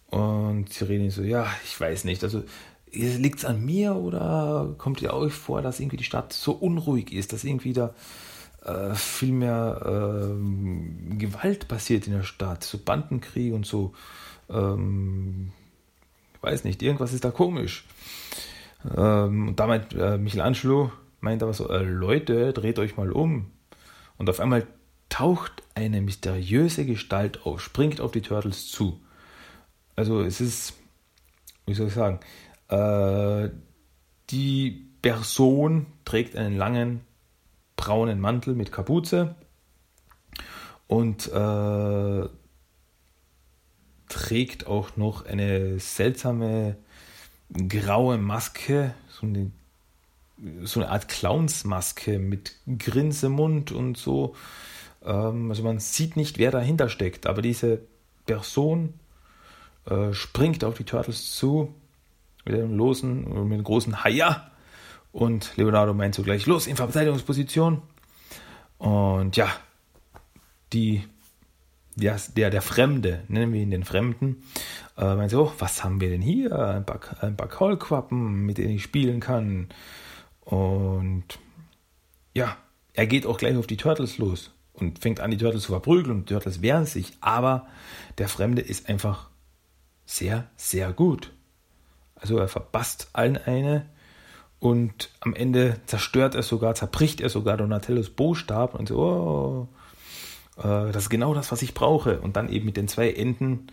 [0.06, 2.42] Und sie reden so, ja, ich weiß nicht, also
[2.92, 7.12] liegt es an mir oder kommt ihr euch vor, dass irgendwie die Stadt so unruhig
[7.12, 7.94] ist, dass irgendwie da
[8.64, 13.92] äh, viel mehr äh, Gewalt passiert in der Stadt, so Bandenkrieg und so.
[14.48, 15.52] Ähm,
[16.40, 17.84] weiß nicht, irgendwas ist da komisch.
[18.96, 23.50] Ähm, und damit äh, Michelangelo meint aber so, äh, Leute, dreht euch mal um.
[24.16, 24.66] Und auf einmal
[25.08, 29.00] taucht eine mysteriöse Gestalt auf, springt auf die Turtles zu.
[29.96, 30.74] Also es ist,
[31.66, 32.20] wie soll ich sagen,
[32.68, 33.50] äh,
[34.30, 37.00] die Person trägt einen langen
[37.76, 39.34] braunen Mantel mit Kapuze
[40.86, 42.28] und äh,
[44.08, 46.76] trägt auch noch eine seltsame
[47.68, 49.50] graue Maske, so eine,
[50.62, 54.34] so eine Art Clownsmaske mit Grinsemund und so.
[55.04, 57.80] Ähm, also man sieht nicht, wer dahinter steckt, aber diese
[58.26, 58.94] Person
[59.86, 61.74] äh, springt auf die Turtles zu
[62.44, 64.50] mit einem losen, mit einem großen Haia
[65.12, 67.82] und Leonardo meint sogleich, los in Verteidigungsposition.
[68.78, 69.48] Und ja,
[70.72, 71.04] die,
[72.00, 74.42] der, der, der Fremde, nennen wir ihn den Fremden,
[74.96, 76.58] äh, meint so, was haben wir denn hier?
[76.58, 79.68] Ein paar, ein paar Kaulquappen, mit denen ich spielen kann.
[80.40, 81.24] Und
[82.34, 82.56] ja,
[82.94, 86.18] er geht auch gleich auf die Turtles los und fängt an, die Turtles zu verprügeln
[86.18, 87.12] und die Turtles wehren sich.
[87.20, 87.66] Aber
[88.18, 89.30] der Fremde ist einfach
[90.06, 91.32] sehr, sehr gut.
[92.14, 93.86] Also er verpasst allen eine
[94.58, 99.68] und am Ende zerstört er sogar, zerbricht er sogar Donatellos Bostab und so, oh,
[100.62, 102.20] das ist genau das, was ich brauche.
[102.20, 103.68] Und dann eben mit den zwei Enden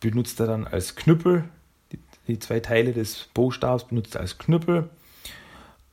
[0.00, 1.44] benutzt er dann als Knüppel,
[1.92, 4.88] die, die zwei Teile des Bostabs benutzt er als Knüppel.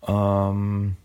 [0.07, 0.95] Ähm,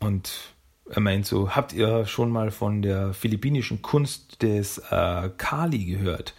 [0.00, 0.54] und
[0.90, 6.34] er meint so, habt ihr schon mal von der philippinischen Kunst des äh, Kali gehört?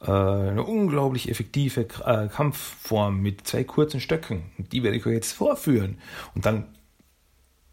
[0.00, 4.50] Äh, eine unglaublich effektive äh, Kampfform mit zwei kurzen Stöcken.
[4.56, 5.98] Die werde ich euch jetzt vorführen.
[6.34, 6.66] Und dann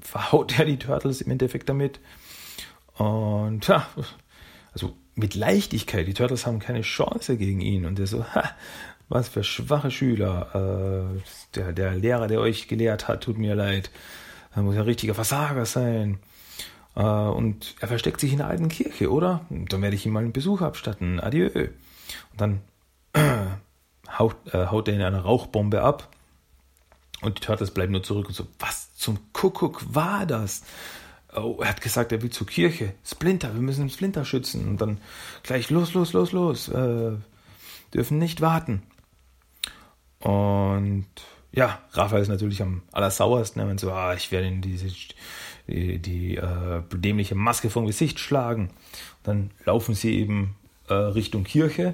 [0.06, 2.00] verhaut er die Turtles im Endeffekt damit.
[2.94, 3.88] Und ja,
[4.74, 6.08] also mit Leichtigkeit.
[6.08, 7.86] Die Turtles haben keine Chance gegen ihn.
[7.86, 8.44] Und er so, ha,
[9.10, 11.10] was für schwache Schüler.
[11.16, 11.22] Äh,
[11.56, 13.90] der, der Lehrer, der euch gelehrt hat, tut mir leid.
[14.56, 16.20] Er muss ja ein richtiger Versager sein.
[16.94, 19.46] und er versteckt sich in der alten Kirche, oder?
[19.50, 21.20] Dann werde ich ihm mal einen Besuch abstatten.
[21.20, 21.50] Adieu.
[22.32, 22.62] Und dann
[23.14, 23.48] äh,
[24.18, 26.10] haut, äh, haut er in eine Rauchbombe ab.
[27.22, 30.64] Und die Turtles bleiben nur zurück und so, was zum Kuckuck war das?
[31.36, 32.94] Oh, er hat gesagt, er will zur Kirche.
[33.06, 34.68] Splinter, wir müssen Splinter schützen.
[34.68, 35.00] Und dann
[35.44, 36.70] gleich los, los, los, los.
[36.70, 37.12] Äh,
[37.94, 38.82] dürfen nicht warten.
[40.20, 41.06] Und
[41.52, 43.62] ja, Raphael ist natürlich am allersauersten.
[43.62, 44.88] Er meint so, ah, ich werde in diese,
[45.68, 48.70] die, die äh, dämliche Maske vom Gesicht schlagen.
[48.70, 50.56] Und dann laufen sie eben
[50.88, 51.94] äh, Richtung Kirche.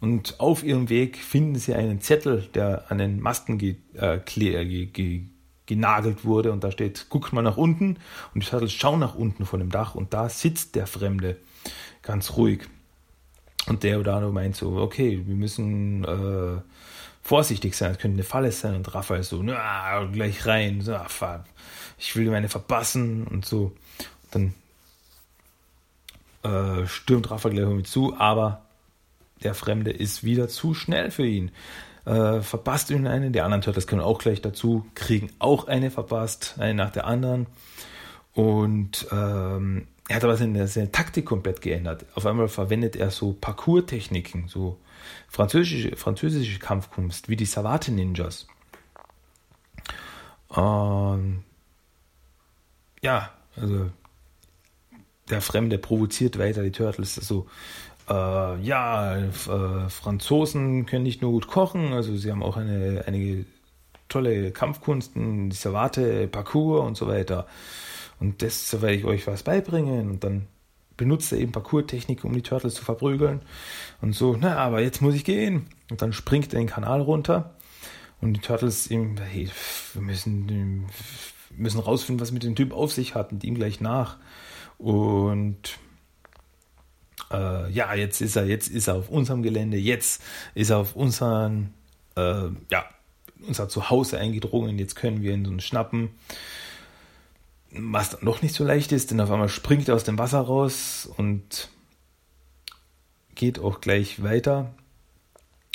[0.00, 5.24] Und auf ihrem Weg finden sie einen Zettel, der an den Masten ge, äh, ge,
[5.68, 6.50] genagelt wurde.
[6.50, 7.98] Und da steht, guckt mal nach unten.
[8.34, 9.94] Und die Turtles schauen nach unten von dem Dach.
[9.94, 11.36] Und da sitzt der Fremde
[12.02, 12.62] ganz ruhig.
[13.66, 16.60] Und der Deodano meint so, okay, wir müssen äh,
[17.22, 18.74] vorsichtig sein, es könnte eine Falle sein.
[18.74, 20.96] Und Raphael so, na, gleich rein, so,
[21.98, 23.76] ich will meine verpassen und so.
[24.32, 24.54] Und
[26.42, 28.62] dann äh, stürmt Rafa gleich mit zu, aber
[29.42, 31.50] der Fremde ist wieder zu schnell für ihn.
[32.08, 36.54] Äh, verpasst ihn eine, die anderen Turtles können auch gleich dazu, kriegen auch eine verpasst,
[36.56, 37.48] eine nach der anderen.
[38.32, 42.06] Und ähm, er hat aber seine, seine, Taktik komplett geändert.
[42.14, 44.78] Auf einmal verwendet er so Parkour-Techniken, so
[45.28, 48.46] französische, französische Kampfkunst, wie die Savate-Ninjas.
[50.56, 51.44] Ähm,
[53.02, 53.90] ja, also
[55.28, 57.16] der Fremde provoziert weiter die Turtles.
[57.16, 57.48] So,
[58.08, 63.44] äh, ja, äh, Franzosen können nicht nur gut kochen, also sie haben auch eine, einige
[64.08, 67.46] tolle Kampfkunsten, die Savate, Parcours und so weiter.
[68.20, 70.10] Und das werde ich euch was beibringen.
[70.10, 70.46] Und dann
[70.96, 73.40] benutzt er eben Parcours-Technik, um die Turtles zu verprügeln.
[74.00, 75.66] Und so, na, aber jetzt muss ich gehen.
[75.90, 77.54] Und dann springt er den Kanal runter.
[78.20, 79.48] Und die Turtles ihm, hey,
[79.92, 80.86] wir müssen,
[81.56, 84.16] müssen rausfinden, was mit dem Typ auf sich hat und ihm gleich nach.
[84.78, 85.78] Und
[87.30, 90.22] äh, ja, jetzt ist er, jetzt ist er auf unserem Gelände, jetzt
[90.54, 91.74] ist er auf unseren,
[92.16, 92.84] äh, ja,
[93.46, 96.10] unser Zuhause eingedrungen, jetzt können wir ihn schnappen.
[97.70, 100.40] Was dann noch nicht so leicht ist, denn auf einmal springt er aus dem Wasser
[100.40, 101.68] raus und
[103.34, 104.72] geht auch gleich weiter.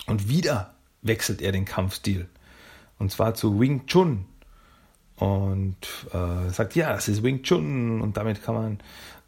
[0.08, 2.28] Und wieder wechselt er den Kampfstil.
[3.00, 4.26] Und zwar zu Wing Chun.
[5.16, 5.78] Und
[6.12, 8.02] äh, sagt, ja, es ist Wing Chun.
[8.02, 8.80] Und damit kann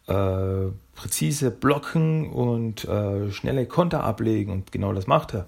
[0.07, 4.51] man äh, präzise blocken und äh, schnelle Konter ablegen.
[4.51, 5.47] Und genau das macht er.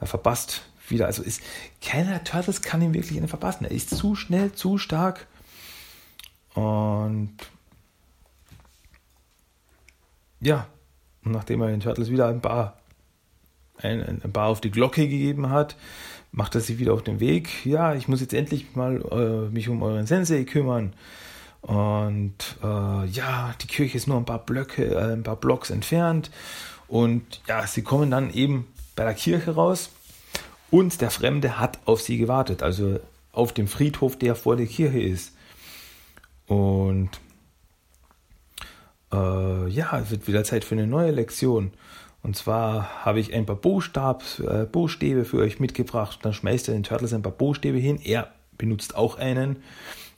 [0.00, 1.06] Er verpasst wieder.
[1.06, 1.42] Also ist
[1.82, 3.64] keiner Turtles kann ihn wirklich verpassen.
[3.64, 5.26] Er ist zu schnell, zu stark.
[6.54, 7.36] Und
[10.40, 10.66] ja,
[11.22, 12.78] nachdem er den Turtles wieder ein paar,
[13.76, 15.76] ein, ein paar auf die Glocke gegeben hat,
[16.32, 17.66] macht er sich wieder auf den Weg.
[17.66, 20.94] Ja, ich muss jetzt endlich mal äh, mich um euren Sensei kümmern.
[21.62, 26.30] Und äh, ja, die Kirche ist nur ein paar Blöcke, äh, ein paar Blocks entfernt.
[26.88, 29.90] Und ja, sie kommen dann eben bei der Kirche raus
[30.70, 33.00] und der Fremde hat auf sie gewartet, also
[33.32, 35.34] auf dem Friedhof, der vor der Kirche ist.
[36.46, 37.10] Und
[39.12, 41.72] äh, ja, es wird wieder Zeit für eine neue Lektion.
[42.22, 46.18] Und zwar habe ich ein paar Buchstab, äh, Buchstäbe für euch mitgebracht.
[46.22, 48.00] Dann schmeißt er den Turtles ein paar Buchstäbe hin.
[48.02, 49.62] Er benutzt auch einen.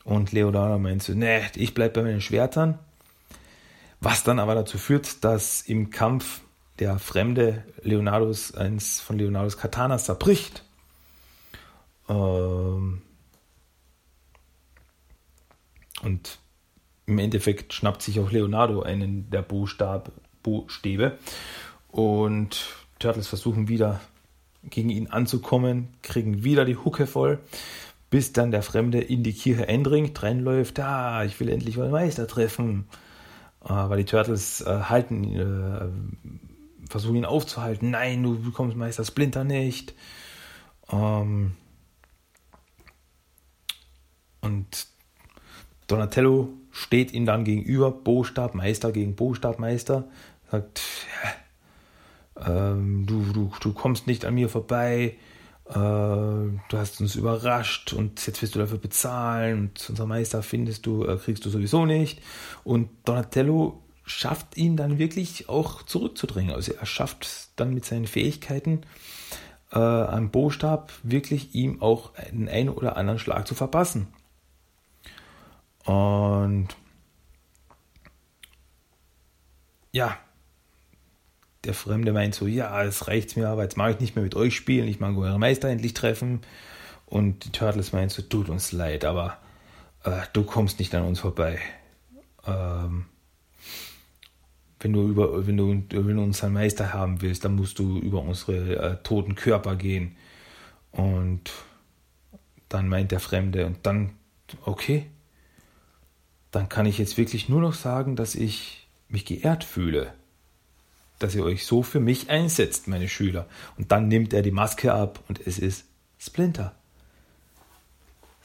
[0.04, 2.78] Und Leonardo meint so, nee, ich bleibe bei meinen Schwertern.
[4.00, 6.40] Was dann aber dazu führt, dass im Kampf
[6.78, 10.64] der Fremde Leonardos, eins von Leonardos Katanas zerbricht.
[12.08, 13.02] Ähm
[16.02, 16.38] und
[17.06, 21.18] im Endeffekt schnappt sich auch Leonardo einen der Buchstäbe
[21.88, 22.66] und
[22.98, 24.00] Turtles versuchen wieder
[24.64, 27.40] gegen ihn anzukommen, kriegen wieder die Hucke voll,
[28.12, 32.29] bis dann der Fremde in die Kirche eindringt, reinläuft, ah, ich will endlich meinen Meister
[32.29, 32.87] treffen.
[33.61, 35.25] Aber die Turtles äh, halten,
[36.85, 37.90] äh, versuchen ihn aufzuhalten.
[37.90, 39.94] Nein, du bekommst Meister Splinter nicht.
[40.90, 41.53] Ähm
[44.42, 44.87] und
[45.87, 50.05] Donatello steht ihm dann gegenüber, Buchstabmeister gegen Buchstabmeister,
[50.51, 50.83] sagt,
[52.46, 55.16] ähm, du, du, du kommst nicht an mir vorbei,
[55.72, 60.85] äh, du hast uns überrascht und jetzt wirst du dafür bezahlen und unser Meister findest
[60.85, 62.20] du, äh, kriegst du sowieso nicht.
[62.62, 66.54] Und Donatello schafft ihn dann wirklich auch zurückzudrängen.
[66.54, 68.82] Also er schafft dann mit seinen Fähigkeiten
[69.72, 74.08] äh, am Bostab wirklich ihm auch einen, einen oder anderen Schlag zu verpassen.
[75.87, 76.68] Und
[79.92, 80.18] ja,
[81.64, 84.35] der Fremde meint so, ja, es reicht mir, aber jetzt mache ich nicht mehr mit
[84.35, 86.40] euch spielen, ich mag eure Meister endlich treffen.
[87.07, 89.38] Und die Turtles meint so, tut uns leid, aber
[90.05, 91.59] äh, du kommst nicht an uns vorbei.
[92.46, 93.05] Ähm,
[94.81, 98.22] wenn du über, wenn du, wenn du unseren Meister haben willst, dann musst du über
[98.22, 100.16] unsere äh, toten Körper gehen.
[100.90, 101.53] Und
[102.68, 104.14] dann meint der Fremde, und dann,
[104.64, 105.07] okay,
[106.51, 110.12] dann kann ich jetzt wirklich nur noch sagen, dass ich mich geehrt fühle,
[111.22, 113.46] dass ihr euch so für mich einsetzt, meine Schüler.
[113.76, 115.85] Und dann nimmt er die Maske ab und es ist
[116.18, 116.74] Splinter.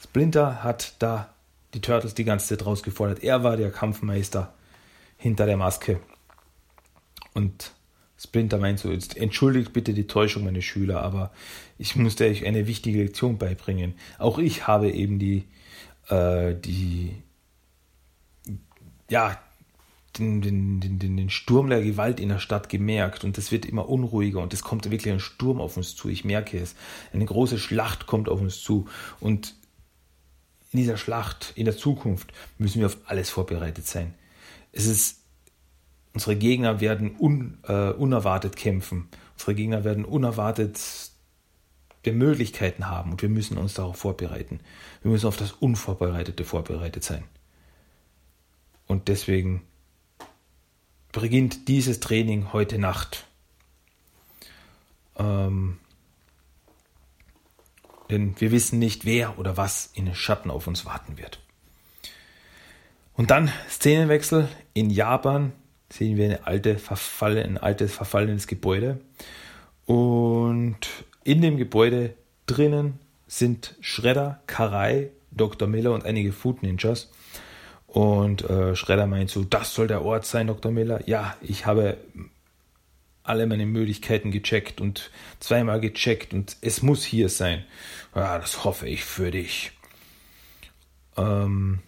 [0.00, 1.34] Splinter hat da
[1.74, 3.22] die Turtles die ganze Zeit rausgefordert.
[3.22, 4.54] Er war der Kampfmeister
[5.16, 6.00] hinter der Maske.
[7.34, 7.72] Und
[8.16, 11.30] Splinter meint so, entschuldigt bitte die Täuschung, meine Schüler, aber
[11.78, 13.94] ich musste euch eine wichtige Lektion beibringen.
[14.18, 15.44] Auch ich habe eben die,
[16.08, 17.22] äh, die
[19.08, 19.38] ja,
[20.18, 23.88] den, den, den, den Sturm der Gewalt in der Stadt gemerkt und es wird immer
[23.88, 26.08] unruhiger und es kommt wirklich ein Sturm auf uns zu.
[26.08, 26.74] Ich merke es.
[27.12, 28.86] Eine große Schlacht kommt auf uns zu
[29.20, 29.54] und
[30.72, 34.14] in dieser Schlacht in der Zukunft müssen wir auf alles vorbereitet sein.
[34.72, 35.22] Es ist,
[36.12, 39.08] unsere Gegner werden un, äh, unerwartet kämpfen.
[39.34, 40.78] Unsere Gegner werden unerwartet
[42.04, 44.60] der Möglichkeiten haben und wir müssen uns darauf vorbereiten.
[45.02, 47.24] Wir müssen auf das Unvorbereitete vorbereitet sein.
[48.86, 49.62] Und deswegen
[51.12, 53.26] beginnt dieses Training heute Nacht.
[55.16, 55.78] Ähm,
[58.10, 61.40] denn wir wissen nicht, wer oder was in den Schatten auf uns warten wird.
[63.14, 64.48] Und dann Szenenwechsel.
[64.74, 65.52] In Japan
[65.90, 69.00] sehen wir eine alte, verfallen, ein altes, verfallenes Gebäude.
[69.86, 70.78] Und
[71.24, 72.14] in dem Gebäude
[72.46, 75.68] drinnen sind Shredder, Karai, Dr.
[75.68, 77.10] Miller und einige Food Ninjas.
[77.88, 80.70] Und äh, Shredder meint so, das soll der Ort sein, Dr.
[80.70, 81.00] Miller.
[81.08, 81.96] Ja, ich habe
[83.22, 85.10] alle meine Möglichkeiten gecheckt und
[85.40, 87.64] zweimal gecheckt und es muss hier sein.
[88.14, 89.72] Ja, das hoffe ich für dich.
[91.16, 91.80] Ähm,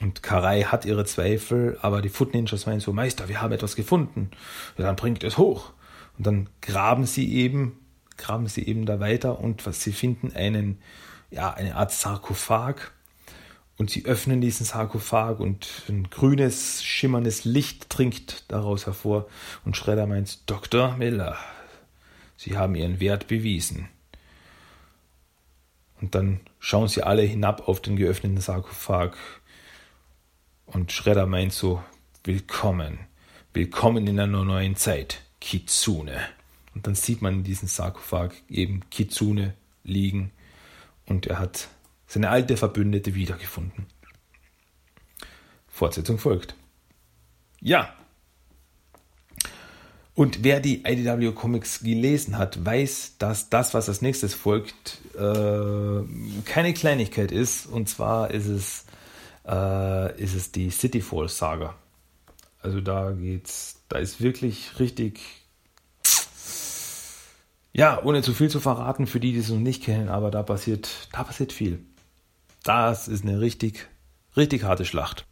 [0.00, 3.76] und Karai hat ihre Zweifel, aber die Foot Ninjas meinen so, Meister, wir haben etwas
[3.76, 4.30] gefunden.
[4.78, 5.72] Ja, dann bringt es hoch.
[6.16, 7.78] Und dann graben sie eben,
[8.16, 10.80] graben sie eben da weiter und was sie finden, einen,
[11.30, 12.92] ja, eine Art Sarkophag.
[13.80, 19.26] Und sie öffnen diesen Sarkophag und ein grünes, schimmerndes Licht trinkt daraus hervor.
[19.64, 20.98] Und Schredder meint, Dr.
[20.98, 21.38] Miller,
[22.36, 23.88] Sie haben Ihren Wert bewiesen.
[25.98, 29.16] Und dann schauen sie alle hinab auf den geöffneten Sarkophag
[30.66, 31.82] und Schredder meint so,
[32.22, 32.98] willkommen,
[33.54, 36.20] willkommen in einer neuen Zeit, Kitsune.
[36.74, 39.54] Und dann sieht man in diesem Sarkophag eben Kitsune
[39.84, 40.32] liegen
[41.06, 41.68] und er hat
[42.10, 43.86] seine alte Verbündete wiedergefunden.
[45.68, 46.56] Fortsetzung folgt.
[47.60, 47.94] Ja.
[50.14, 56.42] Und wer die IDW Comics gelesen hat, weiß, dass das, was als nächstes folgt, äh,
[56.44, 57.66] keine Kleinigkeit ist.
[57.66, 58.86] Und zwar ist es
[59.46, 61.76] äh, ist es die Cityfall Saga.
[62.60, 65.20] Also da geht's, da ist wirklich richtig,
[67.72, 70.42] ja, ohne zu viel zu verraten für die, die es noch nicht kennen, aber da
[70.42, 71.84] passiert, da passiert viel.
[72.62, 73.88] Das ist eine richtig,
[74.36, 75.26] richtig harte Schlacht.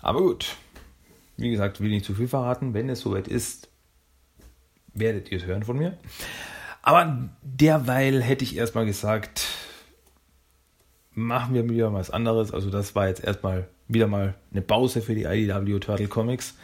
[0.00, 0.56] Aber gut,
[1.36, 2.74] wie gesagt, will nicht zu viel verraten.
[2.74, 3.68] Wenn es soweit ist,
[4.92, 5.96] werdet ihr es hören von mir.
[6.82, 9.46] Aber derweil hätte ich erstmal gesagt,
[11.12, 12.52] machen wir wieder was anderes.
[12.52, 16.54] Also das war jetzt erstmal wieder mal eine Pause für die IDW Turtle Comics.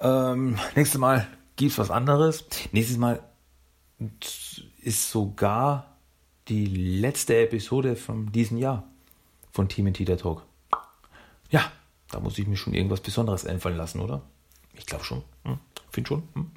[0.00, 1.26] Ähm, nächstes Mal
[1.56, 2.44] gibt es was anderes.
[2.72, 3.22] Nächstes Mal
[4.82, 5.98] ist sogar
[6.48, 8.84] die letzte Episode von diesem Jahr
[9.54, 10.42] von Team Tita Talk.
[11.48, 11.70] Ja,
[12.10, 14.22] da muss ich mir schon irgendwas Besonderes einfallen lassen, oder?
[14.74, 15.22] Ich glaube schon.
[15.44, 15.58] Hm?
[15.90, 16.22] Finde schon.
[16.34, 16.50] Hm?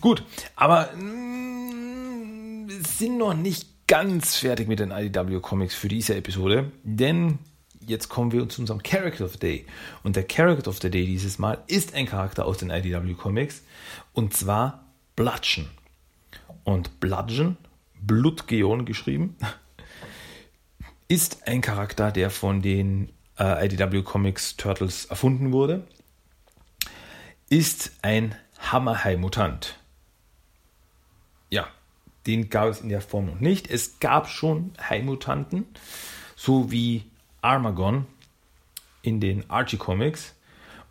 [0.00, 0.24] Gut,
[0.56, 2.68] aber mh, hm,
[2.98, 7.38] sind noch nicht ganz fertig mit den IDW Comics für diese Episode, denn
[7.86, 9.66] jetzt kommen wir zu unserem Character of the Day.
[10.02, 13.62] Und der Character of the Day dieses Mal ist ein Charakter aus den IDW Comics
[14.12, 15.68] und zwar Bludgeon.
[16.64, 17.56] Und Bludgeon,
[18.00, 19.36] Blutgeon geschrieben,
[21.12, 25.86] ist ein Charakter, der von den äh, IDW Comics Turtles erfunden wurde,
[27.50, 29.78] ist ein Hammerhai-Mutant.
[31.50, 31.66] Ja,
[32.26, 33.70] den gab es in der Form noch nicht.
[33.70, 35.66] Es gab schon Hai-Mutanten,
[36.34, 37.04] so wie
[37.42, 38.06] Armagon
[39.02, 40.34] in den Archie Comics.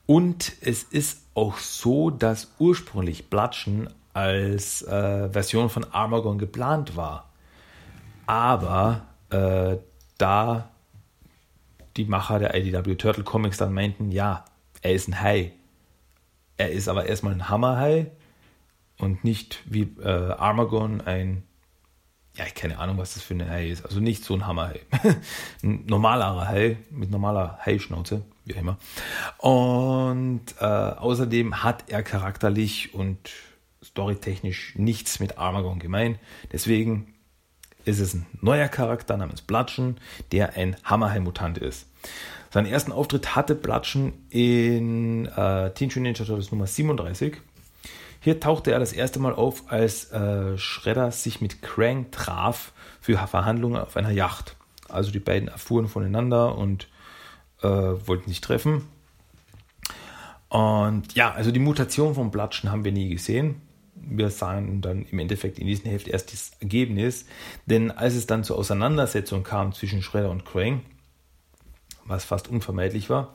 [0.06, 7.32] Und es ist auch so, dass ursprünglich Bludgeon als äh, Version von Armagon geplant war.
[8.28, 9.78] Aber äh,
[10.22, 10.72] da
[11.98, 14.46] die Macher der IDW Turtle Comics dann meinten, ja,
[14.82, 15.52] er ist ein Hai.
[16.58, 18.12] Er ist aber erstmal ein Hammerhai
[18.98, 21.44] und nicht wie äh, Armagon ein,
[22.38, 23.84] ja, keine Ahnung, was das für ein Hai ist.
[23.84, 24.80] Also nicht so ein Hammerhai.
[25.64, 28.78] ein normaler Hai mit normaler Haischnauze, wie immer.
[29.38, 33.32] Und äh, außerdem hat er charakterlich und
[33.84, 36.20] storytechnisch nichts mit Armagon gemein.
[36.52, 37.14] Deswegen
[37.86, 39.98] ist es ein neuer Charakter namens Bludgeon,
[40.32, 41.88] der ein Hammerhai-Mutant ist.
[42.50, 47.38] Seinen ersten Auftritt hatte Bludgeon in äh, Teenage Mutant Ninja Turtles Nummer 37
[48.24, 52.72] hier tauchte er das erste Mal auf, als äh, Shredder sich mit Krang traf
[53.02, 54.56] für Verhandlungen auf einer Yacht.
[54.88, 56.88] Also die beiden erfuhren voneinander und
[57.64, 58.88] äh, wollten sich treffen.
[60.50, 63.60] Und ja, also die Mutation von Blatschen haben wir nie gesehen.
[64.04, 67.26] Wir sahen dann im Endeffekt in diesem Heft erst das Ergebnis,
[67.66, 70.82] denn als es dann zur Auseinandersetzung kam zwischen Shredder und Krang,
[72.06, 73.34] was fast unvermeidlich war,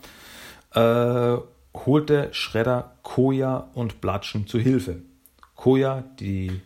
[0.72, 1.38] äh,
[1.74, 5.02] holte Shredder Koya und Blatschen zu Hilfe.
[5.54, 6.60] Koya, die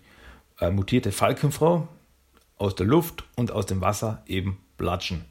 [0.60, 1.88] äh, mutierte Falkenfrau,
[2.58, 5.24] aus der Luft und aus dem Wasser eben Blatschen.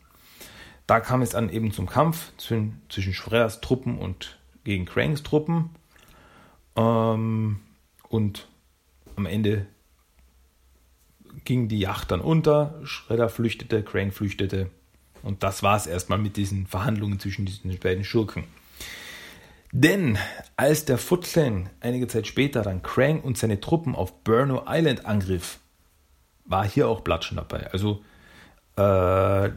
[0.88, 5.70] Da kam es dann eben zum Kampf zwischen, zwischen Shredders Truppen und gegen Cranks Truppen.
[6.76, 7.60] Ähm,
[8.08, 8.48] und
[9.20, 9.66] am Ende
[11.46, 14.70] ging die Yacht dann unter, Shredder flüchtete, Crank flüchtete.
[15.22, 18.46] Und das war es erstmal mit diesen Verhandlungen zwischen diesen beiden Schurken.
[19.72, 20.18] Denn
[20.56, 25.60] als der Clan einige Zeit später dann Krang und seine Truppen auf Burno Island angriff,
[26.46, 27.70] war hier auch Blatschen dabei.
[27.72, 28.04] Also
[28.76, 29.52] äh,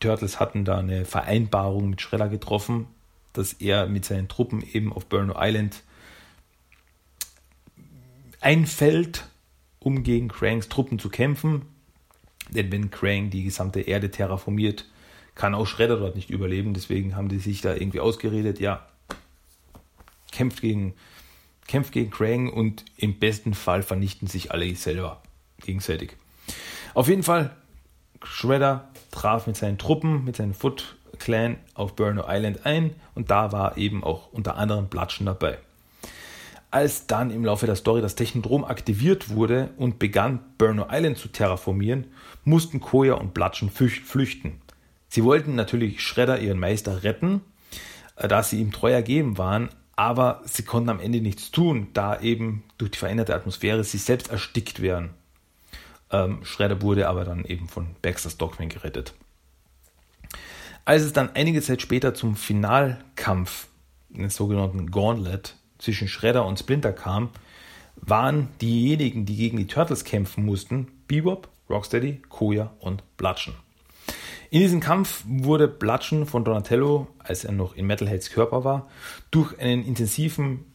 [0.00, 2.88] Turtles hatten da eine Vereinbarung mit Schredder getroffen,
[3.34, 5.82] dass er mit seinen Truppen eben auf Burno Island
[8.42, 9.24] einfällt,
[9.78, 11.62] um gegen Cranks Truppen zu kämpfen.
[12.50, 14.86] Denn wenn Krang die gesamte Erde terraformiert,
[15.34, 16.74] kann auch Shredder dort nicht überleben.
[16.74, 18.86] Deswegen haben die sich da irgendwie ausgeredet, ja,
[20.30, 20.94] kämpft gegen,
[21.66, 25.22] kämpft gegen Krang und im besten Fall vernichten sich alle selber
[25.60, 26.16] gegenseitig.
[26.94, 27.56] Auf jeden Fall,
[28.22, 33.52] Shredder traf mit seinen Truppen, mit seinem Foot Clan auf Burno Island ein und da
[33.52, 35.58] war eben auch unter anderem Blatschen dabei.
[36.72, 41.28] Als dann im Laufe der Story das Technodrom aktiviert wurde und begann Burno Island zu
[41.28, 42.06] terraformieren,
[42.44, 44.62] mussten Koya und Blatschen flüchten.
[45.06, 47.42] Sie wollten natürlich Shredder ihren Meister retten,
[48.16, 52.18] äh, da sie ihm treu ergeben waren, aber sie konnten am Ende nichts tun, da
[52.18, 55.10] eben durch die veränderte Atmosphäre sie selbst erstickt wären.
[56.10, 59.12] Ähm, Shredder wurde aber dann eben von Baxter Stockman gerettet.
[60.86, 63.68] Als es dann einige Zeit später zum Finalkampf,
[64.08, 67.30] den sogenannten Gauntlet, zwischen Shredder und Splinter kam,
[67.96, 73.54] waren diejenigen, die gegen die Turtles kämpfen mussten, Bebop, Rocksteady, Koya und Bludgeon.
[74.50, 78.88] In diesem Kampf wurde Bludgeon von Donatello, als er noch in Metalheads Körper war,
[79.30, 80.66] durch einen intensiven,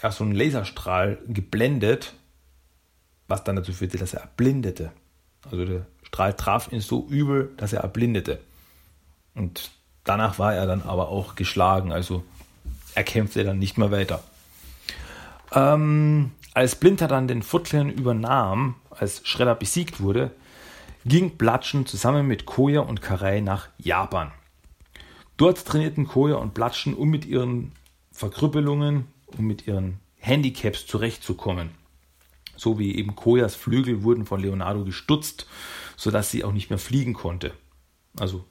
[0.00, 2.14] ja, so einen Laserstrahl geblendet,
[3.28, 4.92] was dann dazu führte, dass er erblindete.
[5.50, 8.38] Also der Strahl traf ihn so übel, dass er erblindete.
[9.34, 9.70] Und
[10.04, 12.22] danach war er dann aber auch geschlagen, also
[12.94, 14.22] er kämpfte dann nicht mehr weiter.
[15.54, 20.32] Ähm, als Splinter dann den Footclan übernahm, als Shredder besiegt wurde,
[21.04, 24.32] ging Blatschen zusammen mit Koya und Karai nach Japan.
[25.36, 27.72] Dort trainierten Koya und Blatschen, um mit ihren
[28.12, 31.70] Verkrüppelungen, um mit ihren Handicaps zurechtzukommen.
[32.56, 35.46] So wie eben Koyas Flügel wurden von Leonardo gestutzt,
[35.96, 37.52] sodass sie auch nicht mehr fliegen konnte.
[38.18, 38.44] Also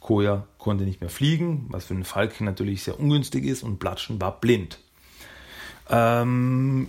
[0.00, 4.20] Koya konnte nicht mehr fliegen, was für einen Falken natürlich sehr ungünstig ist und Blatschen
[4.20, 4.80] war blind.
[5.88, 6.88] Ähm,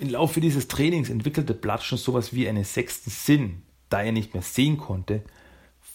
[0.00, 3.62] Im Laufe dieses Trainings entwickelte Blatschen sowas wie einen sechsten Sinn.
[3.88, 5.22] Da er nicht mehr sehen konnte,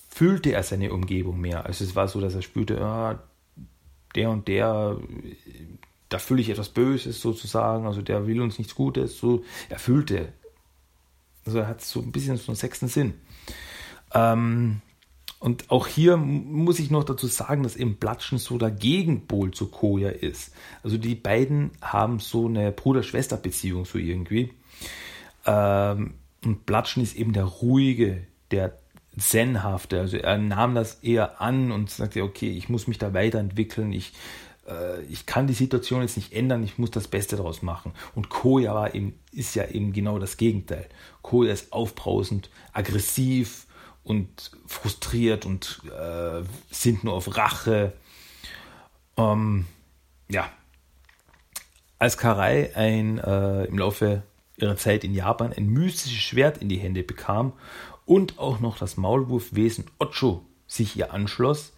[0.09, 1.65] fühlte er seine Umgebung mehr.
[1.65, 3.21] Also es war so, dass er spürte, ah,
[4.15, 4.97] der und der,
[6.09, 9.17] da fühle ich etwas Böses sozusagen, also der will uns nichts Gutes.
[9.17, 10.33] So, er fühlte,
[11.45, 13.15] also er hat so ein bisschen so einen sechsten Sinn.
[14.13, 14.81] Ähm,
[15.43, 19.67] und auch hier muss ich noch dazu sagen, dass eben Blatschen so der Gegenpol zu
[19.67, 20.53] Koya ist.
[20.83, 24.53] Also die beiden haben so eine Bruder-Schwester-Beziehung so irgendwie.
[25.45, 26.13] Ähm,
[26.45, 28.77] und Blatschen ist eben der ruhige, der
[29.19, 29.99] zenhafte.
[29.99, 33.91] Also er nahm das eher an und sagte, okay, ich muss mich da weiterentwickeln.
[33.91, 34.13] Ich,
[34.65, 36.63] äh, ich kann die Situation jetzt nicht ändern.
[36.63, 37.91] Ich muss das Beste daraus machen.
[38.15, 40.87] Und Koya war eben, ist ja eben genau das Gegenteil.
[41.21, 43.67] Koya ist aufbrausend, aggressiv,
[44.03, 47.93] und frustriert und äh, sind nur auf Rache.
[49.17, 49.65] Ähm,
[50.29, 50.49] ja.
[51.99, 54.23] Als Karai ein, äh, im Laufe
[54.57, 57.53] ihrer Zeit in Japan ein mystisches Schwert in die Hände bekam
[58.05, 61.73] und auch noch das Maulwurfwesen Ocho sich ihr anschloss,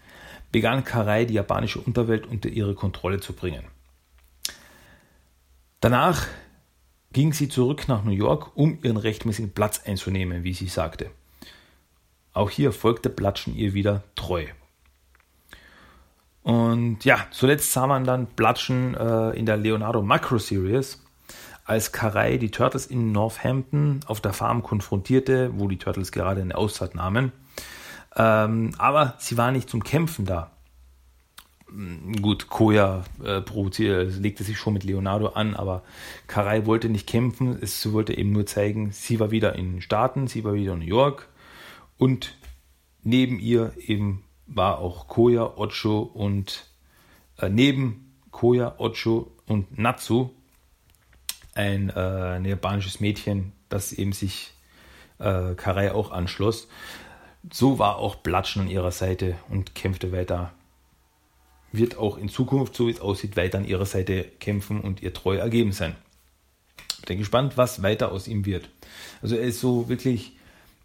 [0.51, 3.65] begann Karai die japanische Unterwelt unter ihre Kontrolle zu bringen.
[5.79, 6.25] Danach
[7.11, 11.11] ging sie zurück nach New York, um ihren rechtmäßigen Platz einzunehmen, wie sie sagte.
[12.35, 14.45] Auch hier folgte Blatschen ihr wieder treu.
[16.43, 21.01] Und ja, zuletzt sah man dann Blatschen äh, in der Leonardo Macro Series,
[21.63, 26.55] als Karai die Turtles in Northampton auf der Farm konfrontierte, wo die Turtles gerade eine
[26.55, 27.31] Auszeit nahmen.
[28.17, 30.51] Ähm, aber sie war nicht zum Kämpfen da.
[31.69, 35.83] Hm, gut, Koya äh, provozierte, legte sich schon mit Leonardo an, aber
[36.27, 40.27] Karai wollte nicht kämpfen, es wollte eben nur zeigen, sie war wieder in den Staaten,
[40.27, 41.29] sie war wieder in New York,
[41.97, 42.35] und
[43.03, 46.67] neben ihr eben war auch Koya, Ocho und
[47.39, 50.29] äh, neben Koya, Ocho und Natsu
[51.53, 54.51] ein, äh, ein japanisches Mädchen, das eben sich
[55.19, 56.67] äh, Karai auch anschloss.
[57.51, 60.53] So war auch Blatschen an ihrer Seite und kämpfte weiter.
[61.71, 65.13] Wird auch in Zukunft, so wie es aussieht, weiter an ihrer Seite kämpfen und ihr
[65.13, 65.95] treu ergeben sein.
[67.05, 68.69] Bin gespannt, was weiter aus ihm wird.
[69.21, 70.37] Also er ist so wirklich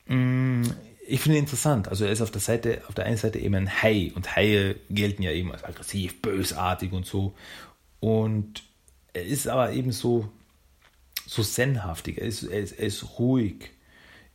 [0.07, 0.75] mh, mm,
[1.11, 1.89] ich finde interessant.
[1.89, 4.77] Also er ist auf der Seite, auf der einen Seite eben ein Hai und Haie
[4.89, 7.35] gelten ja eben als aggressiv, bösartig und so.
[7.99, 8.63] Und
[9.13, 10.29] er ist aber eben so,
[11.27, 12.19] so zenhaftig.
[12.19, 13.71] Er ist, er ist, er ist ruhig.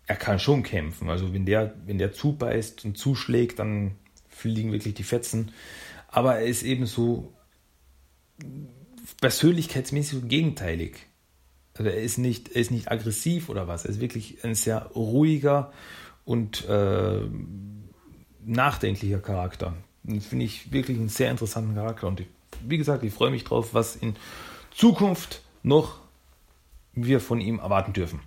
[0.05, 1.09] Er kann schon kämpfen.
[1.09, 3.95] Also wenn der, wenn der zubeißt und zuschlägt, dann
[4.27, 5.51] fliegen wirklich die Fetzen.
[6.09, 7.33] Aber er ist eben so
[9.21, 10.97] persönlichkeitsmäßig gegenteilig.
[11.77, 13.85] Also er ist nicht, er ist nicht aggressiv oder was.
[13.85, 15.71] Er ist wirklich ein sehr ruhiger
[16.25, 17.21] und äh,
[18.43, 19.73] nachdenklicher Charakter.
[20.03, 22.07] Finde ich wirklich einen sehr interessanten Charakter.
[22.07, 22.27] Und ich,
[22.61, 24.15] wie gesagt, ich freue mich drauf, was in
[24.71, 25.99] Zukunft noch
[26.93, 28.19] wir von ihm erwarten dürfen.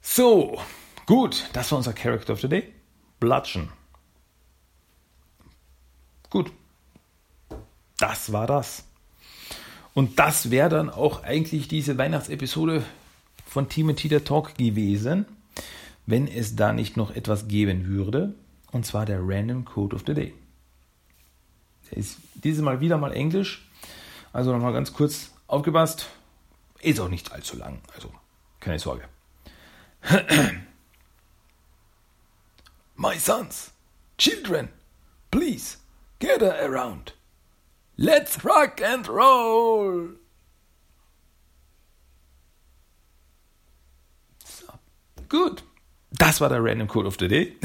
[0.00, 0.58] So,
[1.06, 2.72] Gut, das war unser Character of the Day.
[3.18, 3.68] Bludgeon.
[6.30, 6.52] Gut.
[7.98, 8.84] Das war das.
[9.94, 12.84] Und das wäre dann auch eigentlich diese Weihnachtsepisode
[13.44, 15.26] von Team Teeter Talk gewesen,
[16.06, 18.34] wenn es da nicht noch etwas geben würde.
[18.70, 20.34] Und zwar der Random Code of the Day.
[21.90, 23.68] Der ist dieses Mal wieder mal Englisch.
[24.32, 26.08] Also nochmal ganz kurz aufgepasst.
[26.80, 27.80] Ist auch nicht allzu lang.
[27.94, 28.12] Also
[28.60, 29.04] keine Sorge.
[32.96, 33.72] My sons,
[34.18, 34.68] children,
[35.30, 35.76] please
[36.18, 37.14] gather around.
[37.96, 40.16] Let's rock and roll!
[44.44, 44.66] So,
[45.28, 45.62] gut.
[46.18, 47.56] Das war der Random Code of the Day.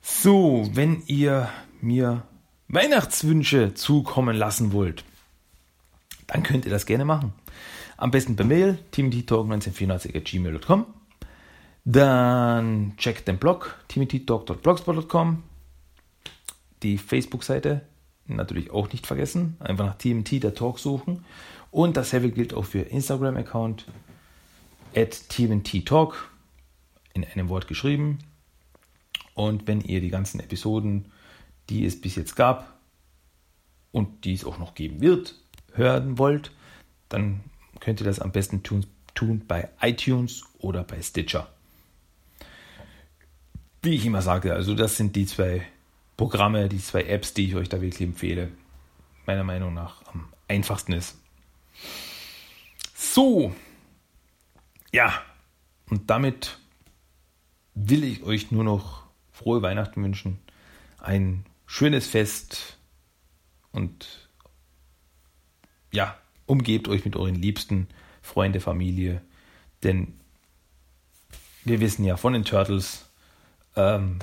[0.00, 1.48] so, wenn ihr
[1.80, 2.22] mir
[2.68, 5.04] Weihnachtswünsche zukommen lassen wollt,
[6.26, 7.32] dann könnt ihr das gerne machen.
[7.96, 10.86] Am besten per Mail, timothytalk1984.gmail.com.
[11.84, 15.44] Dann checkt den Blog, timothytalk.blogspot.com.
[16.82, 17.82] Die Facebook-Seite
[18.26, 19.56] natürlich auch nicht vergessen.
[19.60, 21.24] Einfach nach TMT der Talk suchen.
[21.70, 23.86] Und dasselbe gilt auch für Instagram-Account
[24.96, 26.30] at TMT Talk
[27.12, 28.18] in einem Wort geschrieben.
[29.34, 31.12] Und wenn ihr die ganzen Episoden,
[31.68, 32.78] die es bis jetzt gab
[33.92, 35.34] und die es auch noch geben wird,
[35.74, 36.52] hören wollt,
[37.08, 37.40] dann
[37.80, 41.48] könnt ihr das am besten tun, tun bei iTunes oder bei Stitcher.
[43.82, 45.66] Wie ich immer sage, also das sind die zwei
[46.16, 48.50] Programme, die zwei Apps, die ich euch da wirklich empfehle.
[49.26, 51.18] Meiner Meinung nach am einfachsten ist.
[52.94, 53.54] So,
[54.96, 55.12] ja,
[55.90, 56.56] und damit
[57.74, 60.38] will ich euch nur noch frohe Weihnachten wünschen,
[60.98, 62.78] ein schönes Fest
[63.72, 64.30] und
[65.92, 66.16] ja,
[66.46, 67.88] umgebt euch mit euren Liebsten,
[68.22, 69.20] Freunde, Familie,
[69.82, 70.18] denn
[71.66, 73.10] wir wissen ja von den Turtles,
[73.76, 74.20] ähm,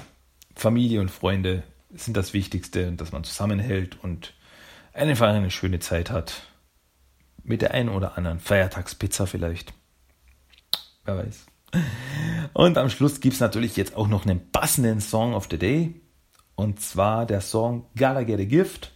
[0.55, 1.61] Familie und Freunde
[1.91, 4.33] sind das Wichtigste, dass man zusammenhält und
[4.91, 6.47] einfach eine schöne Zeit hat.
[7.43, 9.75] Mit der einen oder anderen Feiertagspizza vielleicht.
[11.05, 11.45] Wer weiß.
[12.53, 16.01] Und am Schluss gibt es natürlich jetzt auch noch einen passenden Song of the Day.
[16.55, 18.91] Und zwar der Song Gotta Get a Gift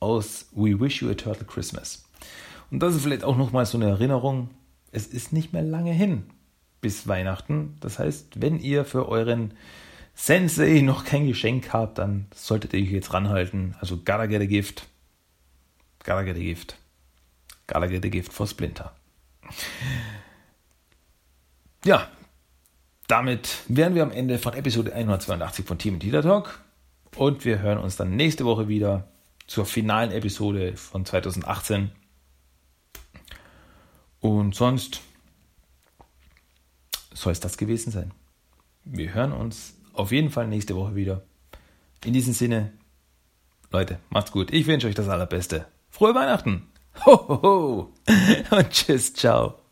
[0.00, 2.04] aus We Wish You a Turtle Christmas.
[2.70, 4.50] Und das ist vielleicht auch nochmal so eine Erinnerung.
[4.90, 6.24] Es ist nicht mehr lange hin
[6.80, 7.76] bis Weihnachten.
[7.80, 9.52] Das heißt, wenn ihr für euren
[10.14, 13.76] Sensei noch kein Geschenk habt, dann solltet ihr euch jetzt ranhalten.
[13.80, 14.86] Also gotta get a gift.
[16.04, 16.76] Gotta get a gift.
[17.66, 18.92] Gotta get a gift for Splinter.
[21.84, 22.08] Ja,
[23.06, 26.60] damit wären wir am Ende von Episode 182 von Team Leader Talk.
[27.16, 29.08] Und wir hören uns dann nächste Woche wieder
[29.46, 31.90] zur finalen Episode von 2018.
[34.20, 35.00] Und sonst
[37.14, 38.12] soll es das gewesen sein.
[38.84, 41.22] Wir hören uns auf jeden Fall nächste Woche wieder.
[42.04, 42.72] In diesem Sinne,
[43.70, 44.52] Leute, macht's gut.
[44.52, 45.66] Ich wünsche euch das Allerbeste.
[45.90, 46.66] Frohe Weihnachten.
[47.06, 47.92] Ho, ho, ho.
[48.56, 49.67] Und tschüss, ciao.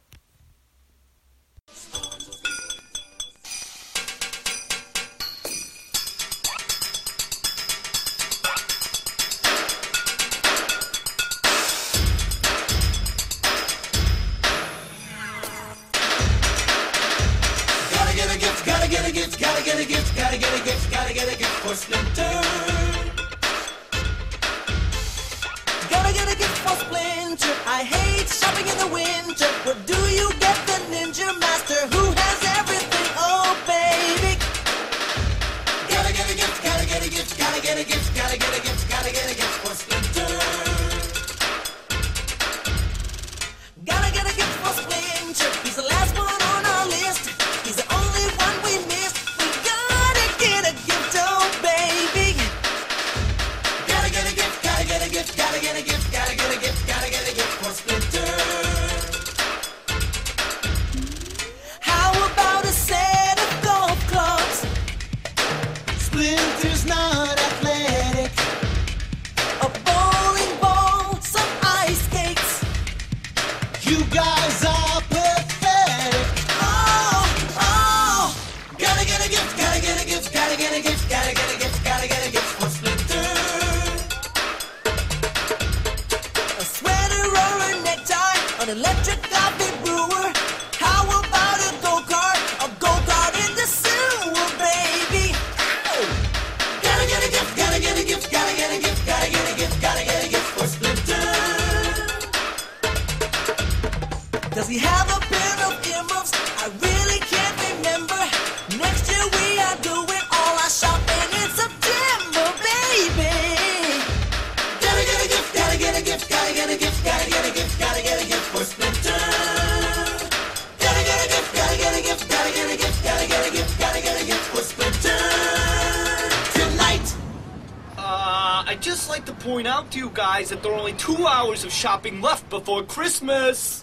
[130.50, 133.75] that there are only two hours of shopping left before Christmas.